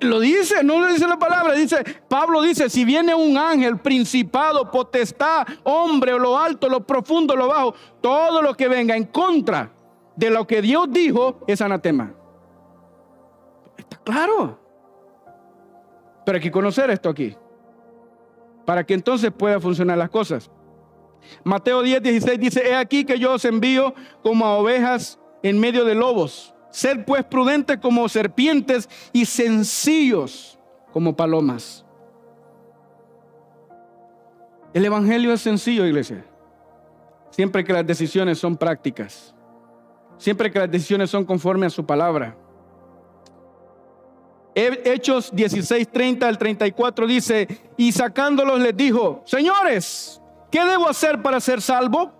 [0.00, 4.70] Lo dice, no le dice la palabra, dice, Pablo dice, si viene un ángel, principado,
[4.70, 9.72] potestad, hombre, o lo alto, lo profundo, lo bajo, todo lo que venga en contra
[10.16, 12.14] de lo que Dios dijo es anatema.
[13.76, 14.58] Está claro.
[16.24, 17.36] Pero hay que conocer esto aquí.
[18.64, 20.50] Para que entonces puedan funcionar las cosas.
[21.42, 25.84] Mateo 10, 16 dice, he aquí que yo os envío como a ovejas en medio
[25.84, 26.54] de lobos.
[26.70, 30.58] Sed pues prudentes como serpientes y sencillos
[30.92, 31.84] como palomas.
[34.72, 36.24] El Evangelio es sencillo, iglesia.
[37.30, 39.33] Siempre que las decisiones son prácticas.
[40.18, 42.36] Siempre que las decisiones son conforme a su palabra.
[44.54, 51.40] Hechos 16, 30 al 34 dice, y sacándolos les dijo, señores, ¿qué debo hacer para
[51.40, 52.12] ser salvo?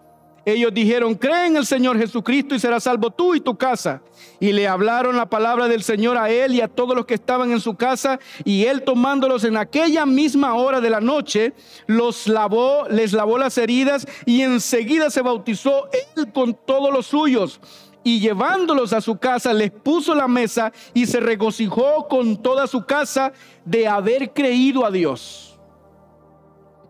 [0.46, 4.02] Ellos dijeron, cree en el Señor Jesucristo y serás salvo tú y tu casa.
[4.40, 7.50] Y le hablaron la palabra del Señor a él y a todos los que estaban
[7.50, 8.18] en su casa.
[8.44, 11.54] Y él tomándolos en aquella misma hora de la noche,
[11.86, 17.60] los lavó, les lavó las heridas y enseguida se bautizó él con todos los suyos
[18.04, 22.84] y llevándolos a su casa les puso la mesa y se regocijó con toda su
[22.84, 23.32] casa
[23.64, 25.58] de haber creído a Dios.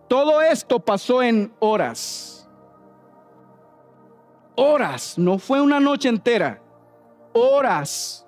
[0.09, 2.51] Todo esto pasó en horas.
[4.57, 6.61] Horas, no fue una noche entera.
[7.33, 8.27] Horas.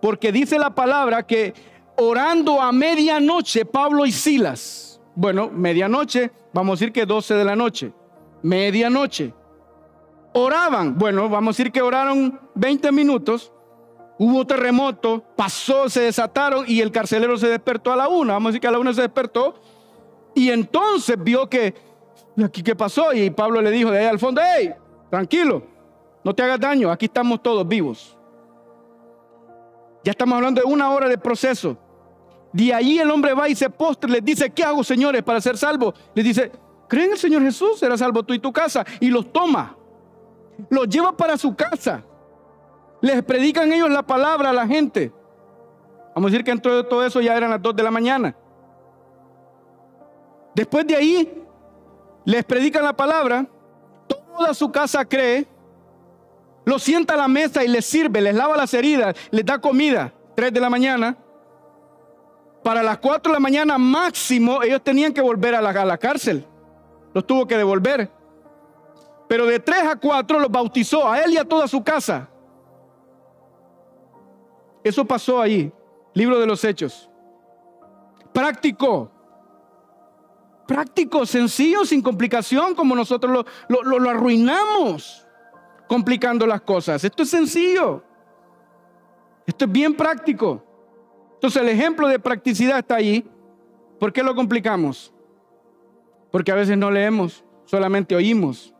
[0.00, 1.54] Porque dice la palabra que
[1.96, 7.56] orando a medianoche Pablo y Silas, bueno, medianoche, vamos a decir que 12 de la
[7.56, 7.92] noche,
[8.42, 9.34] medianoche
[10.32, 10.96] oraban.
[10.98, 13.52] Bueno, vamos a decir que oraron 20 minutos.
[14.20, 18.32] Hubo terremoto, pasó, se desataron y el carcelero se despertó a la una.
[18.32, 19.54] Vamos a decir que a la una se despertó.
[20.34, 21.74] Y entonces vio que,
[22.44, 23.12] aquí qué pasó?
[23.12, 24.72] Y Pablo le dijo de ahí al fondo, hey,
[25.10, 25.62] tranquilo,
[26.24, 28.16] no te hagas daño, aquí estamos todos vivos.
[30.04, 31.76] Ya estamos hablando de una hora de proceso.
[32.52, 35.56] De ahí el hombre va y se postre, les dice, ¿qué hago señores para ser
[35.56, 35.94] salvo?
[36.14, 36.50] Les dice,
[36.88, 38.84] creen en el Señor Jesús, será salvo tú y tu casa.
[39.00, 39.77] Y los toma
[40.68, 42.02] los lleva para su casa.
[43.00, 45.12] Les predican ellos la palabra a la gente.
[46.14, 48.34] Vamos a decir que dentro de todo eso ya eran las 2 de la mañana.
[50.54, 51.44] Después de ahí,
[52.24, 53.46] les predican la palabra.
[54.08, 55.46] Toda su casa cree.
[56.64, 60.12] Los sienta a la mesa y les sirve, les lava las heridas, les da comida.
[60.34, 61.16] 3 de la mañana.
[62.62, 65.96] Para las 4 de la mañana máximo, ellos tenían que volver a la, a la
[65.96, 66.44] cárcel.
[67.14, 68.10] Los tuvo que devolver.
[69.28, 72.28] Pero de tres a cuatro los bautizó a él y a toda su casa.
[74.82, 75.72] Eso pasó ahí,
[76.14, 77.10] libro de los hechos.
[78.32, 79.10] Práctico.
[80.66, 85.26] Práctico, sencillo, sin complicación, como nosotros lo, lo arruinamos
[85.88, 87.02] complicando las cosas.
[87.02, 88.04] Esto es sencillo.
[89.46, 90.62] Esto es bien práctico.
[91.34, 93.28] Entonces el ejemplo de practicidad está ahí.
[93.98, 95.12] ¿Por qué lo complicamos?
[96.30, 98.74] Porque a veces no leemos, solamente oímos.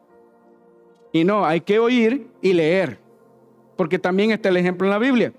[1.13, 2.99] Y no, hay que oír y leer.
[3.77, 5.33] Porque también está el ejemplo en la Biblia.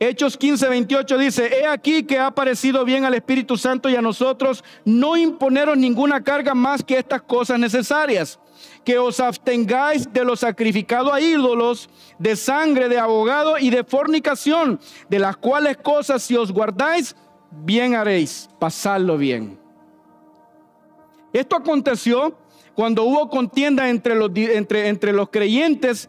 [0.00, 4.02] Hechos 15, 28 dice, he aquí que ha parecido bien al Espíritu Santo y a
[4.02, 8.38] nosotros no imponeros ninguna carga más que estas cosas necesarias,
[8.84, 14.78] que os abstengáis de lo sacrificado a ídolos, de sangre, de abogado y de fornicación,
[15.08, 17.16] de las cuales cosas si os guardáis,
[17.50, 19.58] bien haréis, pasadlo bien.
[21.32, 22.36] Esto aconteció
[22.78, 26.08] cuando hubo contienda entre los, entre, entre los creyentes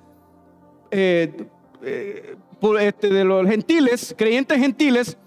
[0.92, 1.48] eh,
[1.82, 2.36] eh,
[2.80, 5.18] este, de los gentiles, creyentes gentiles,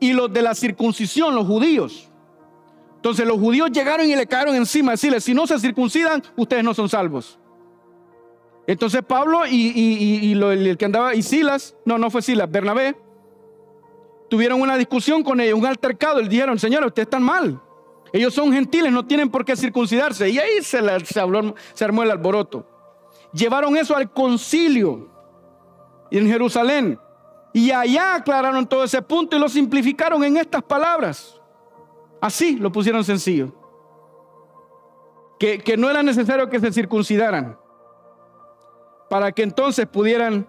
[0.00, 2.10] y los de la circuncisión, los judíos.
[2.96, 6.74] Entonces los judíos llegaron y le cayeron encima, decirle, si no se circuncidan, ustedes no
[6.74, 7.38] son salvos.
[8.66, 12.96] Entonces Pablo y, el que andaba, y Silas, no, no fue Silas, Bernabé,
[14.28, 17.60] tuvieron una discusión con ellos, un altercado, y dijeron, señores, ustedes están mal.
[18.12, 20.28] Ellos son gentiles, no tienen por qué circuncidarse.
[20.28, 21.20] Y ahí se, se,
[21.84, 22.66] armó el alboroto.
[23.32, 25.08] Llevaron eso al concilio
[26.10, 26.98] en Jerusalén.
[27.54, 31.40] Y allá aclararon todo ese punto y lo simplificaron en estas palabras.
[32.20, 33.52] Así lo pusieron sencillo.
[35.38, 37.58] Que, que no era necesario que se circuncidaran.
[39.08, 40.46] Para que entonces pudieran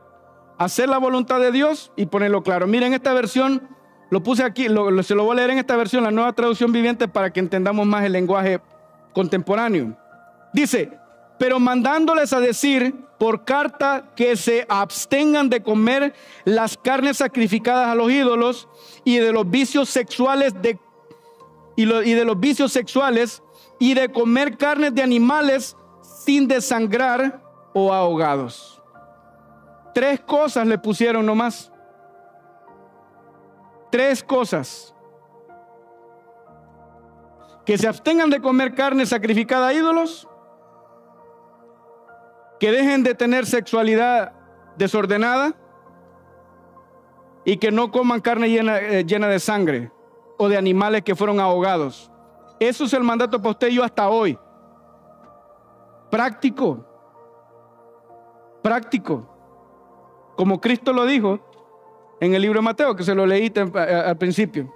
[0.57, 2.67] hacer la voluntad de Dios y ponerlo claro.
[2.67, 3.69] Miren esta versión,
[4.13, 4.67] lo puse aquí,
[5.01, 7.87] se lo voy a leer en esta versión, la nueva traducción viviente, para que entendamos
[7.87, 8.61] más el lenguaje
[9.11, 9.97] contemporáneo.
[10.53, 10.91] Dice,
[11.39, 16.13] pero mandándoles a decir por carta que se abstengan de comer
[16.45, 18.67] las carnes sacrificadas a los ídolos
[19.03, 20.77] y de los vicios sexuales de,
[21.75, 23.41] y, y de los vicios sexuales
[23.79, 25.75] y de comer carnes de animales
[26.23, 27.41] sin desangrar
[27.73, 28.79] o ahogados.
[29.95, 31.72] Tres cosas le pusieron nomás.
[33.93, 34.95] Tres cosas.
[37.63, 40.27] Que se abstengan de comer carne sacrificada a ídolos
[42.59, 44.33] que dejen de tener sexualidad
[44.77, 45.53] desordenada
[47.45, 49.91] y que no coman carne llena, eh, llena de sangre
[50.39, 52.11] o de animales que fueron ahogados.
[52.59, 54.39] Eso es el mandato postello hasta hoy.
[56.09, 56.83] Práctico.
[58.63, 59.29] Práctico.
[60.35, 61.52] Como Cristo lo dijo
[62.25, 64.73] en el libro de Mateo, que se lo leí al principio.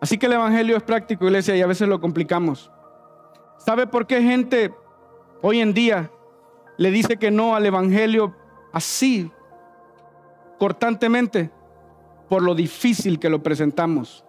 [0.00, 2.70] Así que el Evangelio es práctico, iglesia, y a veces lo complicamos.
[3.58, 4.74] ¿Sabe por qué gente
[5.42, 6.10] hoy en día
[6.76, 8.34] le dice que no al Evangelio
[8.72, 9.30] así,
[10.58, 11.50] cortantemente,
[12.28, 14.24] por lo difícil que lo presentamos.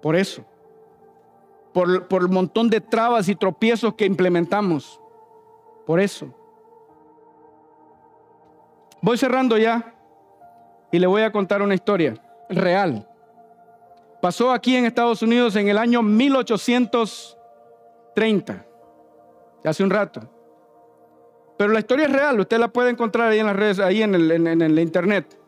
[0.00, 0.44] Por eso,
[1.72, 5.00] por el montón de trabas y tropiezos que implementamos.
[5.86, 6.34] Por eso.
[9.02, 9.94] Voy cerrando ya
[10.90, 12.14] y le voy a contar una historia
[12.48, 13.06] real.
[14.20, 17.38] Pasó aquí en Estados Unidos en el año 1800.
[18.14, 18.66] 30,
[19.64, 20.20] hace un rato.
[21.56, 24.14] Pero la historia es real, usted la puede encontrar ahí en las redes, ahí en
[24.14, 25.38] el, en, el internet.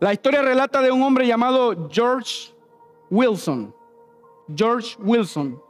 [0.00, 2.52] La historia relata de un hombre llamado George
[3.10, 3.74] Wilson.
[4.54, 5.60] George Wilson.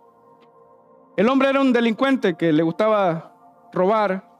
[1.16, 3.34] El hombre era un delincuente que le gustaba
[3.72, 4.31] robar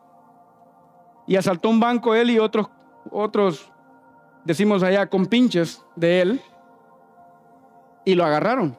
[1.27, 2.69] y asaltó un banco él y otros,
[3.11, 3.71] otros,
[4.45, 6.41] decimos allá, con pinches de él
[8.05, 8.77] y lo agarraron.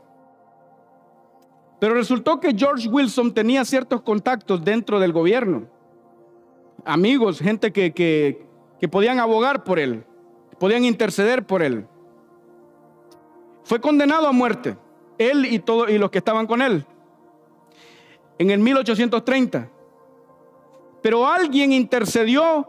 [1.79, 5.67] Pero resultó que George Wilson tenía ciertos contactos dentro del gobierno.
[6.85, 10.05] Amigos, gente que, que, podían abogar por él,
[10.59, 11.87] podían interceder por él.
[13.63, 14.77] Fue condenado a muerte,
[15.17, 16.85] él y, todo, y los que estaban con él,
[18.37, 19.69] en el 1830.
[21.03, 22.65] Pero alguien intercedió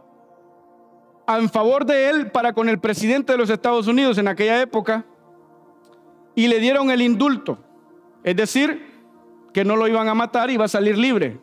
[1.29, 5.07] en favor de él para con el presidente de los Estados Unidos en aquella época
[6.35, 7.59] y le dieron el indulto.
[8.25, 8.93] Es decir,
[9.53, 11.39] que no lo iban a matar y iba a salir libre.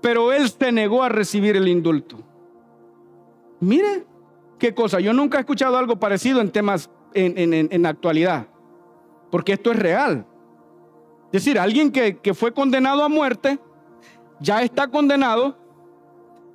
[0.00, 2.18] Pero él se negó a recibir el indulto.
[3.60, 4.04] Mire
[4.58, 8.48] qué cosa, yo nunca he escuchado algo parecido en temas en, en, actualidad,
[9.30, 10.26] porque esto es real.
[11.26, 13.60] Es decir, alguien que, que fue condenado a muerte,
[14.42, 15.56] ya está condenado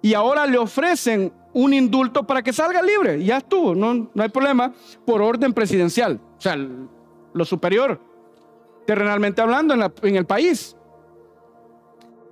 [0.01, 3.23] y ahora le ofrecen un indulto para que salga libre.
[3.23, 4.73] Ya estuvo, no, no hay problema,
[5.05, 7.99] por orden presidencial, o sea, lo superior
[8.87, 10.75] terrenalmente hablando, en, el país.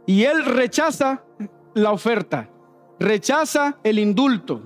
[0.07, 1.21] Y él rechaza
[1.75, 2.49] la oferta,
[2.97, 4.61] rechaza el indulto.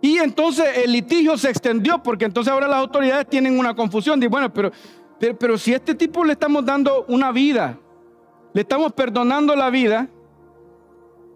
[0.00, 4.20] Y entonces el litigio se extendió porque entonces ahora las autoridades tienen una confusión.
[4.20, 4.70] de bueno, pero,
[5.18, 7.78] pero, pero, si a este tipo le estamos dando una vida,
[8.52, 10.08] le estamos perdonando la vida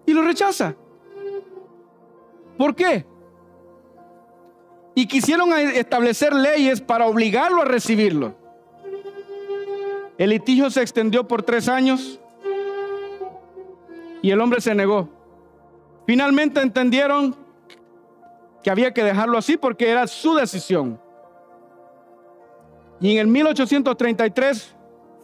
[0.05, 0.75] y lo rechaza.
[2.57, 3.07] ¿Por qué?
[4.95, 8.35] Y quisieron establecer leyes para obligarlo a recibirlo.
[10.17, 12.19] El litigio se extendió por tres años
[14.23, 15.11] y el hombre se negó.
[16.07, 17.37] Finalmente entendieron
[18.63, 20.99] que había que dejarlo así porque era su decisión.
[23.01, 24.76] Y en el 1833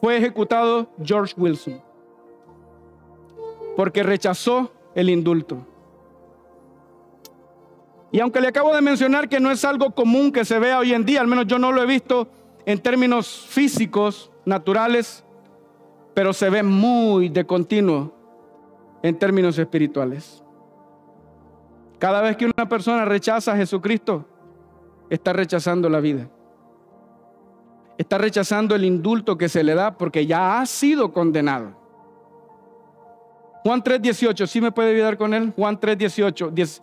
[0.02, 1.80] fue ejecutado George Wilson
[3.76, 5.64] porque rechazó el indulto.
[8.10, 10.92] Y aunque le acabo de mencionar que no es algo común que se vea hoy
[10.92, 12.28] en día, al menos yo no lo he visto
[12.66, 15.24] en términos físicos, naturales,
[16.14, 18.12] pero se ve muy de continuo
[19.04, 20.42] en términos espirituales.
[22.00, 24.26] Cada vez que una persona rechaza a Jesucristo,
[25.08, 26.28] está rechazando la vida.
[28.02, 31.72] Está rechazando el indulto que se le da porque ya ha sido condenado.
[33.62, 35.52] Juan 3:18, ¿sí me puede ayudar con él?
[35.54, 36.50] Juan 3:18.
[36.50, 36.82] 10,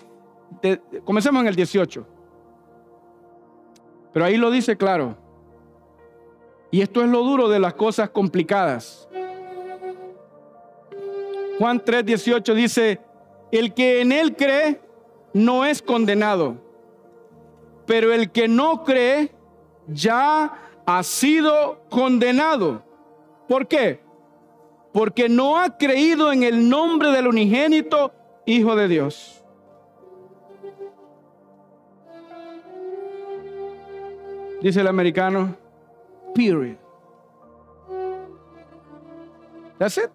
[1.04, 2.08] comencemos en el 18.
[4.14, 5.18] Pero ahí lo dice claro.
[6.72, 9.10] Y esto es lo duro de las cosas complicadas.
[11.58, 13.02] Juan 3:18 dice,
[13.52, 14.80] el que en él cree
[15.34, 16.56] no es condenado,
[17.86, 19.36] pero el que no cree
[19.86, 22.82] ya ha sido condenado.
[23.48, 24.00] ¿Por qué?
[24.92, 28.12] Porque no ha creído en el nombre del unigénito
[28.48, 29.44] Hijo de Dios.
[34.64, 35.56] Dice el americano,
[36.34, 36.78] period.
[39.78, 40.10] That's it.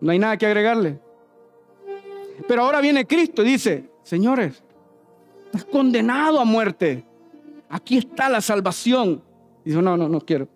[0.00, 0.98] No hay nada que agregarle.
[2.48, 4.64] Pero ahora viene Cristo y dice, señores,
[5.44, 7.04] estás condenado a muerte.
[7.70, 9.22] Aquí está la salvación.
[9.64, 10.48] Dice, no, no, no quiero.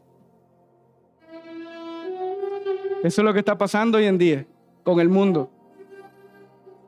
[3.05, 4.47] Eso es lo que está pasando hoy en día
[4.83, 5.51] con el mundo.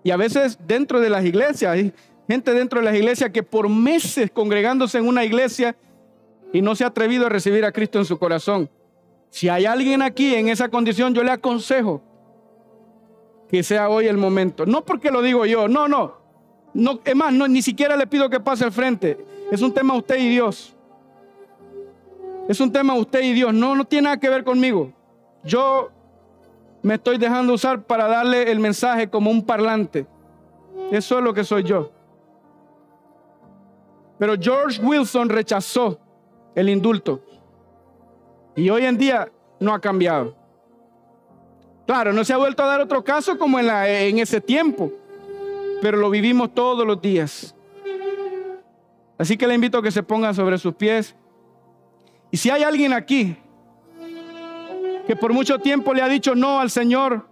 [0.03, 1.93] Y a veces dentro de las iglesias, hay
[2.29, 5.77] gente dentro de las iglesias que por meses congregándose en una iglesia
[6.53, 8.69] y no se ha atrevido a recibir a Cristo en su corazón.
[9.31, 12.03] Si hay alguien aquí en esa condición, yo le aconsejo
[13.49, 14.67] que sea hoy el momento.
[14.67, 16.26] No porque lo digo yo, no, no.
[16.77, 19.17] No es más, no, ni siquiera le pido que pase al frente.
[19.51, 20.77] Es un tema usted y Dios.
[22.49, 23.55] Es un tema usted y Dios.
[23.55, 24.93] No, no tiene nada que ver conmigo.
[25.43, 25.91] Yo
[26.83, 30.07] me estoy dejando usar para darle el mensaje como un parlante.
[30.91, 31.91] Eso es lo que soy yo.
[34.19, 35.99] Pero George Wilson rechazó
[36.55, 37.23] el indulto.
[38.55, 40.37] Y hoy en día no ha cambiado.
[41.87, 44.93] Claro, no se ha vuelto a dar otro caso como en, ese tiempo,
[45.83, 47.55] pero lo vivimos todos los días.
[49.19, 51.15] Así que le invito a que se ponga sobre sus pies.
[52.31, 53.37] Y si hay alguien aquí
[55.07, 57.27] que por mucho tiempo le ha dicho no al Señor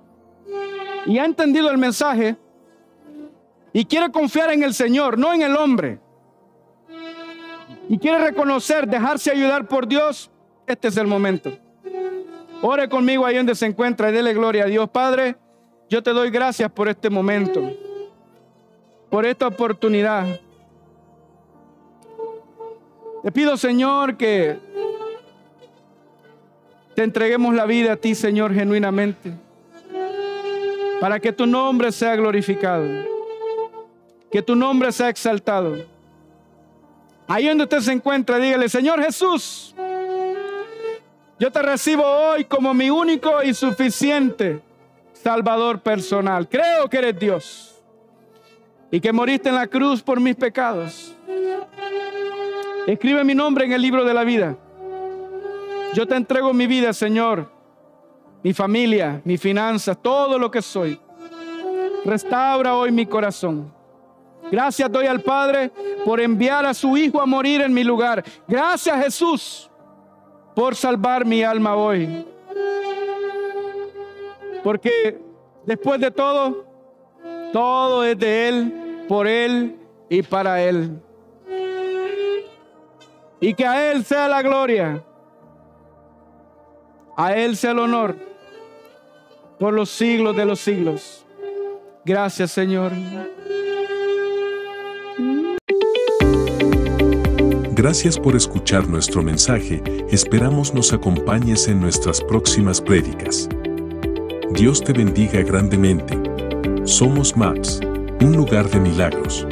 [1.06, 2.36] y ha entendido el mensaje
[3.72, 5.98] y quiere confiar en el Señor, no en el hombre,
[7.88, 10.30] y quiere reconocer, dejarse ayudar por Dios,
[10.66, 11.52] este es el momento.
[12.62, 14.88] Ore conmigo ahí donde se encuentra y dele gloria a Dios.
[14.88, 15.36] Padre,
[15.90, 17.60] yo te doy gracias por este momento,
[19.14, 20.40] por esta oportunidad.
[23.22, 24.58] Te pido, Señor, que
[26.96, 29.32] te entreguemos la vida a ti, Señor, genuinamente,
[31.00, 32.88] para que tu nombre sea glorificado,
[34.32, 35.76] que tu nombre sea exaltado.
[37.28, 39.76] Ahí donde usted se encuentra, dígale, Señor Jesús,
[41.38, 44.60] yo te recibo hoy como mi único y suficiente
[45.12, 46.48] Salvador personal.
[46.48, 47.73] Creo que eres Dios
[48.90, 51.14] y que moriste en la cruz por mis pecados.
[52.86, 54.56] Escribe mi nombre en el libro de la vida.
[55.94, 57.50] Yo te entrego mi vida, Señor,
[58.42, 61.00] mi familia, mi finanzas, todo lo que soy.
[62.04, 63.72] Restaura hoy mi corazón.
[64.50, 65.70] Gracias doy al Padre
[66.04, 68.22] por enviar a su Hijo a morir en mi lugar.
[68.46, 69.70] Gracias Jesús
[70.54, 72.26] por salvar mi alma hoy.
[74.62, 75.20] Porque
[75.64, 76.63] después de todo,
[77.54, 79.76] todo es de Él, por Él
[80.08, 81.00] y para Él.
[83.40, 85.04] Y que a Él sea la gloria,
[87.16, 88.16] a Él sea el honor
[89.60, 91.24] por los siglos de los siglos.
[92.04, 92.90] Gracias Señor.
[97.70, 103.48] Gracias por escuchar nuestro mensaje, esperamos nos acompañes en nuestras próximas prédicas.
[104.50, 106.33] Dios te bendiga grandemente.
[106.84, 107.80] Somos MAPS,
[108.20, 109.46] un lugar de milagros.